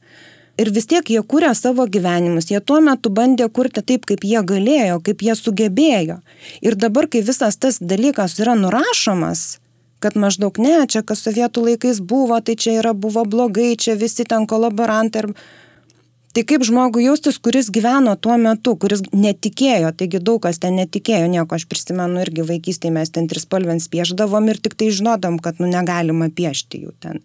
[0.58, 4.42] ir vis tiek jie kūrė savo gyvenimus, jie tuo metu bandė kurti taip, kaip jie
[4.52, 6.20] galėjo, kaip jie sugebėjo.
[6.64, 9.58] Ir dabar, kai visas tas dalykas yra nurašomas,
[10.00, 14.26] kad maždaug ne, čia kas sovietų laikais buvo, tai čia yra buvo blogai, čia visi
[14.28, 15.24] ten kolaborantai.
[15.24, 15.32] Ir
[16.36, 21.30] Tai kaip žmogui jaustis, kuris gyveno tuo metu, kuris netikėjo, taigi daug kas ten netikėjo,
[21.32, 25.70] nieko aš prisimenu irgi vaikystėje mes ten trispalvens pieždavom ir tik tai žinodam, kad nu
[25.70, 27.22] negalima piešti jų ten.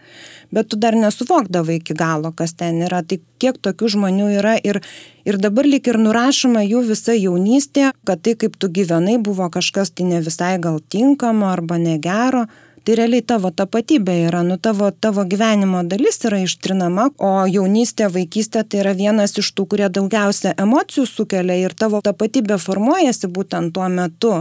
[0.56, 4.80] Bet tu dar nesuvokdavai iki galo, kas ten yra, tai kiek tokių žmonių yra ir,
[5.28, 9.92] ir dabar lik ir nurašoma jų visa jaunystė, kad tai kaip tu gyvenai buvo kažkas
[9.92, 12.48] tai ne visai gal tinkamo arba negero
[12.84, 18.64] tai realiai tavo tapatybė yra, nu tavo, tavo gyvenimo dalis yra ištrinama, o jaunystė, vaikystė
[18.66, 23.90] tai yra vienas iš tų, kurie daugiausia emocijų sukelia ir tavo tapatybė formuojasi būtent tuo
[23.90, 24.34] metu.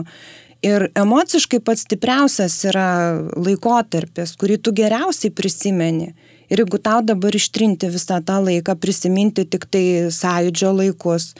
[0.64, 2.88] Ir emociškai pats stipriausias yra
[3.32, 6.10] laikotarpis, kurį tu geriausiai prisimeni.
[6.52, 11.30] Ir jeigu tau dabar ištrinti visą tą laiką, prisiminti tik tai sąjūdžio laikus,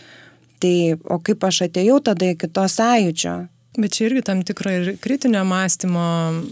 [0.62, 3.34] tai o kaip aš atėjau tada iki to sąjūdžio,
[3.78, 6.06] Bet čia irgi tam tikro ir kritinio mąstymo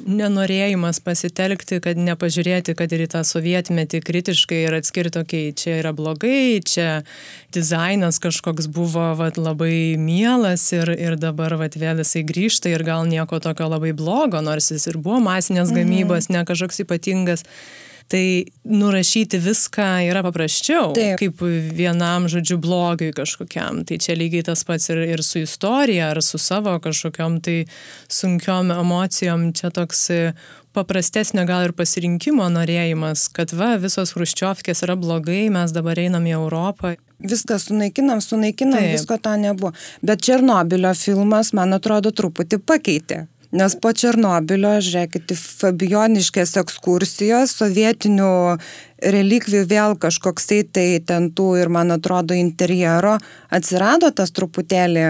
[0.07, 5.81] nenorėjimas pasitelkti, kad nepažiūrėti, kad ir į tą sovietmetį kritiškai ir atskirti, okei, okay, čia
[5.81, 7.03] yra blogai, čia
[7.55, 13.03] dizainas kažkoks buvo vat, labai mielas ir, ir dabar vat, vėl jisai grįžta ir gal
[13.11, 15.83] nieko tokio labai blogo, nors jis ir buvo masinės mhm.
[15.83, 16.39] gamybos, mhm.
[16.39, 17.43] ne kažkoks ypatingas
[18.09, 21.19] tai nurašyti viską yra paprasčiau, Taip.
[21.21, 21.43] kaip
[21.77, 23.83] vienam, žodžiu, blogiui kažkokiam.
[23.89, 27.67] Tai čia lygiai tas pats ir, ir su istorija, ar su savo kažkokiam tai
[28.09, 29.51] sunkiom emocijom.
[29.53, 30.09] Čia toks
[30.73, 36.37] paprastesnio gal ir pasirinkimo norėjimas, kad va, visos hruščiovkės yra blogai, mes dabar einam į
[36.39, 36.97] Europą.
[37.19, 38.95] Viską sunaikinam, sunaikinam, Taip.
[38.95, 39.73] visko to nebuvo.
[40.01, 48.33] Bet Černobilio filmas, man atrodo, truputį pakeitė Nes po Černobilio, žiūrėkit, Fabioniškės ekskursijos, sovietinių
[49.01, 53.17] relikvijų vėl kažkoksai tai ten tų ir, man atrodo, interjero
[53.49, 55.07] atsirado tas truputėlį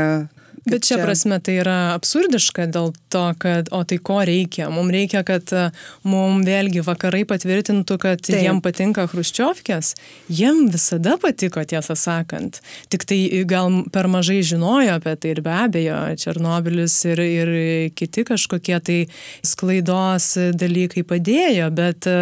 [0.69, 4.69] Bet čia prasme tai yra absurdiška dėl to, kad, o tai ko reikia?
[4.73, 5.69] Mums reikia, kad e,
[6.09, 8.41] mums vėlgi vakarai patvirtintų, kad Taip.
[8.45, 9.95] jiem patinka hruščiovkės.
[10.33, 12.61] Jiem visada patiko, tiesą sakant.
[12.93, 17.53] Tik tai gal per mažai žinojo apie tai ir be abejo, Černobilis ir, ir
[17.97, 19.01] kiti kažkokie tai
[19.47, 22.21] sklaidos dalykai padėjo, bet e,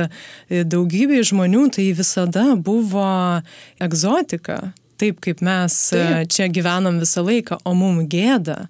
[0.65, 3.07] daugybė žmonių tai visada buvo
[3.83, 4.61] egzotika
[5.01, 6.31] taip, kaip mes e, taip.
[6.33, 8.67] čia gyvenam visą laiką, o mum gėda.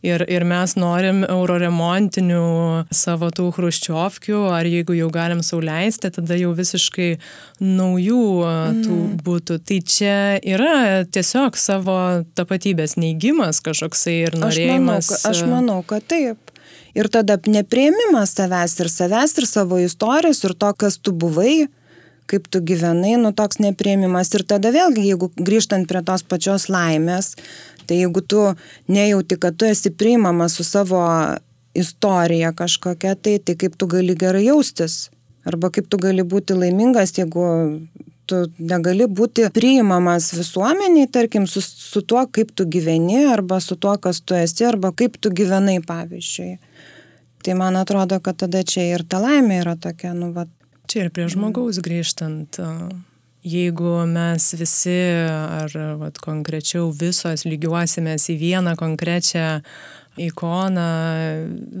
[0.00, 2.44] Ir, ir mes norim euroremontinių
[2.88, 7.10] savo tų hruščiovkių, ar jeigu jau galim sauliaisti, tada jau visiškai
[7.60, 8.78] naujų mm.
[8.86, 9.58] tų būtų.
[9.68, 11.98] Tai čia yra tiesiog savo
[12.32, 15.10] tapatybės neigimas kažkoksai ir norėjimas.
[15.20, 16.56] Aš manau, aš manau kad taip.
[16.96, 21.68] Ir tada neprieimimas savęs ir savęs ir savo istorijos ir to, kas tu buvai
[22.30, 24.30] kaip tu gyvenai, nu toks neprieimimas.
[24.36, 27.34] Ir tada vėlgi, jeigu grįžtant prie tos pačios laimės,
[27.86, 28.44] tai jeigu tu
[28.90, 31.02] nejauti, kad tu esi priimamas su savo
[31.74, 35.08] istorija kažkokia, tai, tai kaip tu gali gerai jaustis.
[35.46, 37.44] Arba kaip tu gali būti laimingas, jeigu
[38.30, 43.96] tu negali būti priimamas visuomeniai, tarkim, su, su tuo, kaip tu gyveni, arba su tuo,
[44.02, 46.54] kas tu esi, arba kaip tu gyvenai, pavyzdžiui.
[47.40, 50.46] Tai man atrodo, kad tada čia ir ta laimė yra tokia, nu, va.
[50.90, 52.56] Čia ir prie žmogaus grįžtant,
[53.46, 54.98] jeigu mes visi,
[55.30, 55.70] ar
[56.00, 59.60] vat, konkrečiau visos lygiuosimės į vieną konkrečią
[60.18, 60.86] ikoną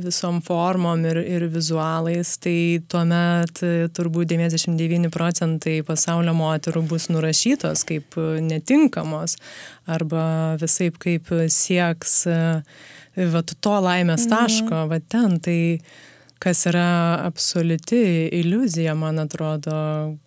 [0.04, 3.64] visom formom ir, ir vizualais, tai tuomet
[3.98, 8.14] turbūt 99 procentai pasaulio moterų bus nurašytos kaip
[8.46, 9.34] netinkamos
[9.90, 10.22] arba
[10.62, 14.36] visai kaip sieks va, to laimės mhm.
[14.36, 15.58] taško, va ten, tai
[16.40, 18.00] kas yra absoliuti
[18.40, 19.74] iliuzija, man atrodo,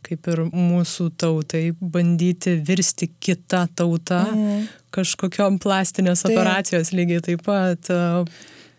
[0.06, 4.68] kaip ir mūsų tautai, bandyti virsti kitą tautą mm.
[4.94, 6.36] kažkokiam plastinės tai.
[6.36, 7.90] operacijos lygiai taip pat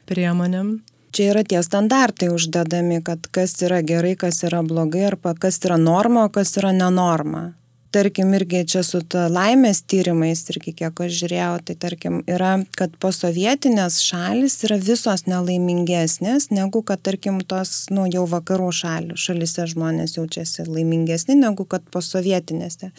[0.07, 0.76] priemonėm.
[1.14, 5.78] Čia yra tie standartai uždedami, kad kas yra gerai, kas yra blogai, arba kas yra
[5.78, 7.53] norma, o kas yra nenorma
[7.95, 14.01] tarkim irgi čia su laimės tyrimais irgi kiek aš žiūrėjau, tai tarkim yra, kad posovietinės
[14.03, 19.19] šalis yra visos nelaimingesnės negu kad tarkim tos, nu, jau vakarų šalių.
[19.21, 22.91] Šalise žmonės jaučiasi laimingesni negu kad posovietinėse.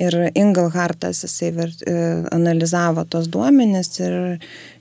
[0.00, 1.96] Ir Ingelhartas jisai e,
[2.32, 4.16] analizavo tos duomenis ir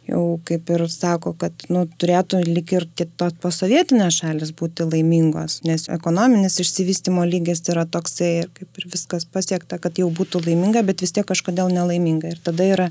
[0.09, 2.87] jau kaip ir sako, kad nu, turėtų lik ir
[3.19, 9.27] tos posovietinės šalis būti laimingos, nes ekonominis išsivystimo lygis yra toksai ir kaip ir viskas
[9.29, 12.33] pasiekta, kad jau būtų laiminga, bet vis tiek kažkodėl nelaiminga.
[12.33, 12.89] Ir tada yra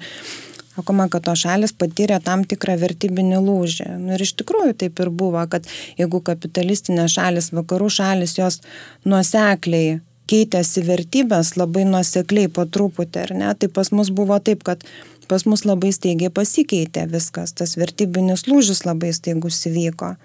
[0.76, 3.88] sakoma, kad tos šalis patyrė tam tikrą vertybinį lūžį.
[4.00, 5.66] Nu, ir iš tikrųjų taip ir buvo, kad
[5.98, 8.60] jeigu kapitalistinės šalis, vakarų šalis, jos
[9.04, 10.00] nuosekliai
[10.30, 14.84] keitėsi vertybės labai nuosekliai po truputį, ar ne, tai pas mus buvo taip, kad
[15.30, 20.16] pas mus labai staigiai pasikeitė viskas, tas vertybinis lūžis labai staigus įvyko.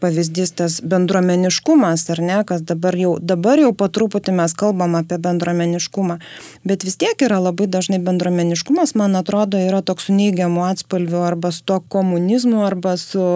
[0.00, 5.18] Pavyzdys tas bendruomeniškumas, ar ne, kas dabar jau, dabar jau po truputį mes kalbam apie
[5.20, 6.16] bendruomeniškumą,
[6.64, 11.52] bet vis tiek yra labai dažnai bendruomeniškumas, man atrodo, yra toks su neigiamu atspalviu arba
[11.52, 13.26] su to komunizmu, arba su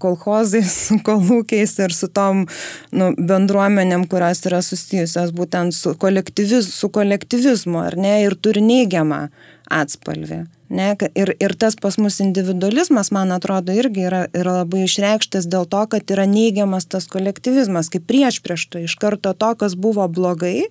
[0.00, 2.46] kolhozais, su kolūkiais ir su tom
[2.88, 9.26] nu, bendruomenėm, kurios yra susijusios būtent su, kolektyviz, su kolektyvizmu, ar ne, ir turi neigiamą
[9.68, 10.44] atspalvį.
[10.72, 15.66] Ne, ir, ir tas pas mus individualizmas, man atrodo, irgi yra, yra labai išreikštas dėl
[15.68, 20.06] to, kad yra neigiamas tas kolektyvizmas, kaip prieš prieš tai iš karto to, kas buvo
[20.08, 20.70] blogai,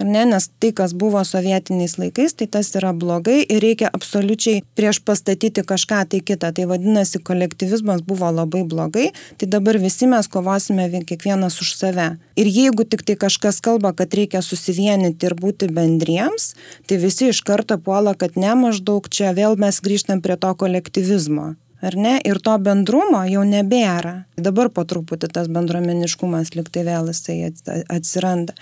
[0.00, 4.62] ar ne, nes tai, kas buvo sovietiniais laikais, tai tas yra blogai ir reikia absoliučiai
[4.78, 6.52] prieš pastatyti kažką tai kitą.
[6.56, 12.08] Tai vadinasi, kolektyvizmas buvo labai blogai, tai dabar visi mes kovosime kiekvienas už save.
[12.40, 16.54] Ir jeigu tik tai kažkas kalba, kad reikia susivienyti ir būti bendriems,
[16.88, 21.54] tai visi iš karto puola, kad ne maždaug čia vėl mes grįžtam prie to kolektyvizmo
[21.82, 22.14] ar ne?
[22.26, 24.24] Ir to bendrumo jau nebėra.
[24.40, 27.52] Dabar po truputį tas bendruomeniškumas liktai vėl jisai
[27.88, 28.56] atsiranda.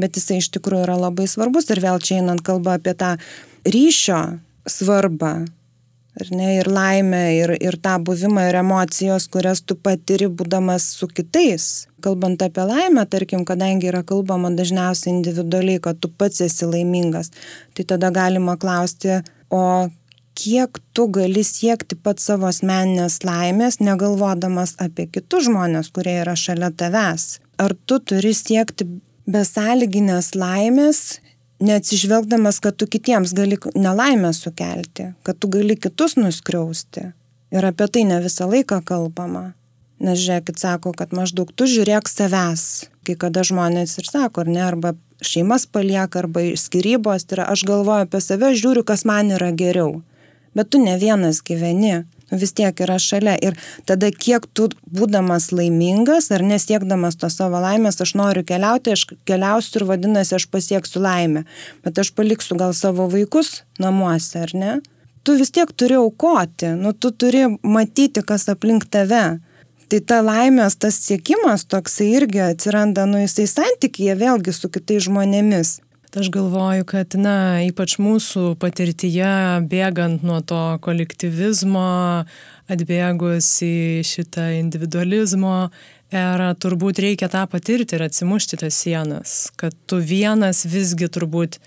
[0.00, 3.14] Bet jisai iš tikrųjų yra labai svarbus ir vėl čia einant kalba apie tą
[3.64, 4.22] ryšio
[4.66, 5.44] svarbą.
[6.14, 11.08] Ir, ne, ir laimę, ir, ir tą buvimą, ir emocijos, kurias tu patiri būdamas su
[11.10, 11.88] kitais.
[12.06, 17.32] Kalbant apie laimę, tarkim, kadangi yra kalbama dažniausiai individualiai, kad tu pats esi laimingas,
[17.74, 19.90] tai tada galima klausti, o
[20.34, 26.70] kiek tu gali siekti pat savo asmeninės laimės, negalvodamas apie kitus žmonės, kurie yra šalia
[26.74, 27.38] tavęs.
[27.62, 28.86] Ar tu turi siekti
[29.30, 31.02] besąlyginės laimės,
[31.64, 37.12] neatsižvelgdamas, kad tu kitiems gali nelaimę sukelti, kad tu gali kitus nuskriausti.
[37.54, 39.52] Ir apie tai ne visą laiką kalbama.
[40.02, 42.90] Nes žiūrėkit, sako, kad maždaug tu žiūrėk savęs.
[43.06, 47.62] Kai kada žmonės ir sako, ar ne, arba šeimas palieka, arba skirybos, tai yra aš
[47.68, 50.02] galvoju apie save, žiūriu, kas man yra geriau
[50.54, 53.36] bet tu ne vienas gyveni vis tiek yra šalia.
[53.42, 53.56] Ir
[53.88, 59.80] tada kiek tu būdamas laimingas ar nesiekdamas to savo laimės, aš noriu keliauti, aš keliausiu
[59.80, 61.44] ir vadinasi, aš pasieksiu laimę.
[61.84, 64.74] Bet aš paliksiu gal savo vaikus namuose, ar ne?
[65.24, 69.40] Tu vis tiek turi aukoti, nu tu turi matyti, kas aplink tave.
[69.88, 75.78] Tai ta laimės, tas siekimas toksai irgi atsiranda, nu jisai santykyje vėlgi su kitais žmonėmis.
[76.14, 82.22] Aš galvoju, kad, na, ypač mūsų patirtyje, bėgant nuo to kolektyvizmo,
[82.70, 83.74] atbėgus į
[84.06, 85.56] šitą individualizmo
[86.14, 91.58] erą, turbūt reikia tą patirti ir atsimušti tas sienas, kad tu vienas visgi turbūt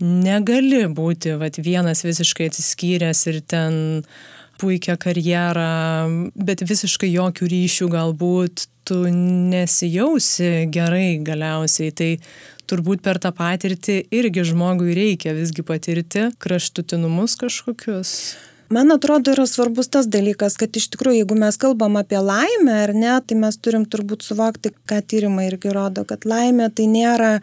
[0.00, 3.76] negali būti, vad, vienas visiškai atsiskyręs ir ten
[4.62, 5.68] puikią karjerą,
[6.32, 11.92] bet visiškai jokių ryšių galbūt tu nesijausi gerai galiausiai.
[11.92, 12.10] Tai
[12.72, 18.16] turbūt per tą patirtį irgi žmogui reikia visgi patirti kraštutinumus kažkokius.
[18.72, 22.94] Man atrodo yra svarbus tas dalykas, kad iš tikrųjų, jeigu mes kalbam apie laimę ar
[22.96, 27.34] ne, tai mes turim turbūt suvokti, ką tyrimai irgi rodo, kad laimė tai nėra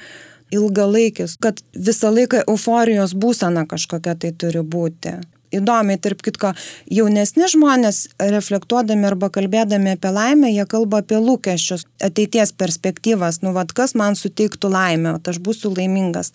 [0.50, 5.20] ilgalaikis, kad visą laiką euforijos būsena kažkokia tai turi būti
[5.56, 6.54] įdomiai, tarp kitko,
[6.92, 13.74] jaunesni žmonės reflektuodami arba kalbėdami apie laimę, jie kalba apie lūkesčius, ateities perspektyvas, nu vad
[13.76, 16.32] kas man suteiktų laimę, aš būsiu laimingas.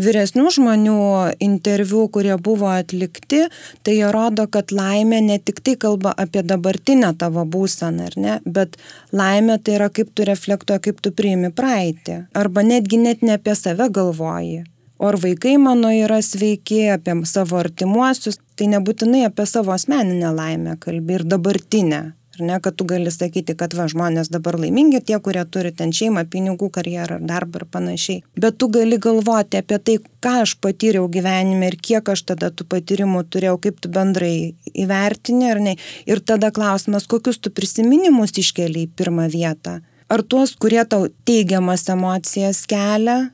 [0.00, 0.98] Vyresnių žmonių
[1.44, 3.46] interviu, kurie buvo atlikti,
[3.86, 8.78] tai jie rodo, kad laimė ne tik tai kalba apie dabartinę tavo būseną, ne, bet
[9.12, 12.24] laimė tai yra kaip tu reflektuoji, kaip tu priimi praeitį.
[12.36, 14.64] Arba netgi net ne apie save galvoji
[14.98, 20.76] o ar vaikai mano yra sveiki, apie savo artimuosius, tai nebūtinai apie savo asmeninę laimę
[20.80, 22.04] kalbi ir dabartinę.
[22.34, 25.92] Ar ne, kad tu gali sakyti, kad va, žmonės dabar laimingi, tie, kurie turi ten
[25.94, 28.22] šeimą, pinigų, karjerą, darbą ir panašiai.
[28.34, 32.66] Bet tu gali galvoti apie tai, ką aš patyriau gyvenime ir kiek aš tada tų
[32.74, 34.34] patyrimų turėjau, kaip tu bendrai
[34.74, 35.76] įvertini ar ne.
[36.10, 39.78] Ir tada klausimas, kokius tu prisiminimus iškeli į pirmą vietą.
[40.10, 43.30] Ar tuos, kurie tau teigiamas emocijas kelia,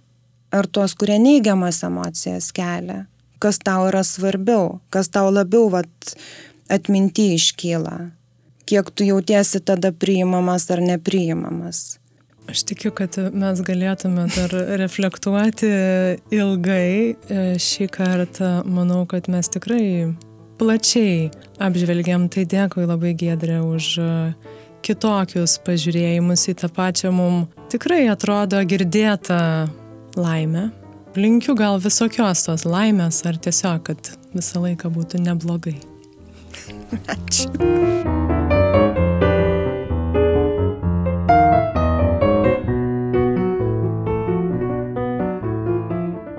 [0.52, 3.04] ar tuos, kurie neigiamas emocijas kelia,
[3.42, 6.14] kas tau yra svarbiau, kas tau labiau vat,
[6.70, 7.96] atminti iškyla,
[8.70, 12.00] kiek tu jautiesi tada priimamas ar nepriimamas.
[12.50, 15.68] Aš tikiu, kad mes galėtume dar reflektuoti
[16.34, 17.14] ilgai.
[17.62, 20.10] Šį kartą manau, kad mes tikrai
[20.58, 21.28] plačiai
[21.62, 22.26] apžvelgiam.
[22.32, 23.92] Tai dėkui labai Gedrė už
[24.82, 29.40] kitokius pažiūrėjimus į tą pačią mums tikrai atrodo girdėtą
[30.16, 30.70] laimę.
[31.16, 35.76] Linkiu gal visokios tos laimės ar tiesiog, kad visą laiką būtų neblogai.
[37.14, 37.50] Ačiū.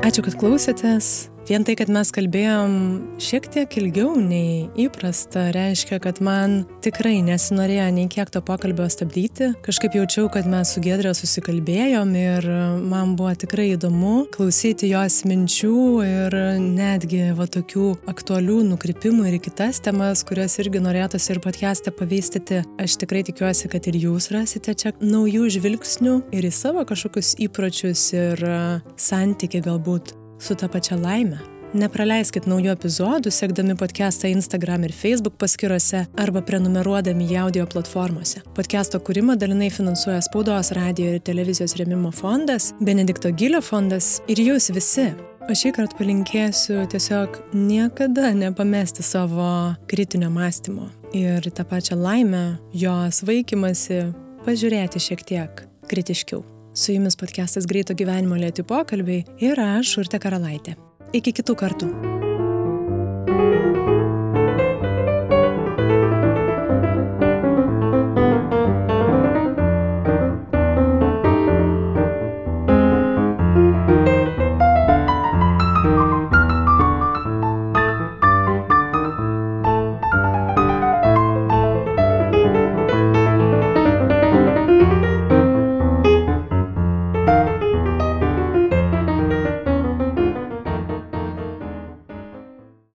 [0.02, 1.31] Ačiū, kad klausėtės.
[1.52, 2.76] Vien tai, kad mes kalbėjom
[3.20, 9.50] šiek tiek ilgiau nei įprasta, reiškia, kad man tikrai nesinorėjo nei kiek to pokalbio stabdyti.
[9.66, 12.48] Kažkaip jaučiau, kad mes su Gedrė susikalbėjom ir
[12.88, 15.74] man buvo tikrai įdomu klausyti jos minčių
[16.06, 22.62] ir netgi va tokių aktualių nukrypimų ir kitas temas, kurias irgi norėtųsi ir podcast'e pavystyti.
[22.80, 28.08] Aš tikrai tikiuosi, kad ir jūs rasite čia naujų žvilgsnių ir į savo kažkokius įpročius
[28.16, 28.48] ir
[28.96, 31.40] santyki galbūt su ta pačia laime.
[31.72, 38.42] Nepraleiskit naujų epizodų, sekdami podcastą Instagram ir Facebook paskiruose arba prenumeruodami į audio platformose.
[38.58, 44.68] Podcast'o kūrimą dalinai finansuoja Spaudos, radio ir televizijos remimo fondas, Benedikto Gilio fondas ir jūs
[44.76, 45.14] visi.
[45.48, 49.48] O šį kartą palinkėsiu tiesiog niekada nepamesti savo
[49.88, 52.46] kritinio mąstymo ir tą pačią laimę,
[52.76, 54.10] jos vaikymasi,
[54.44, 56.44] pažiūrėti šiek tiek kritiškiau.
[56.74, 60.78] Su jumis podcastas Greito gyvenimo lėti pokalbiai ir aš, Urte Karalaitė.
[61.12, 61.90] Iki kitų kartų.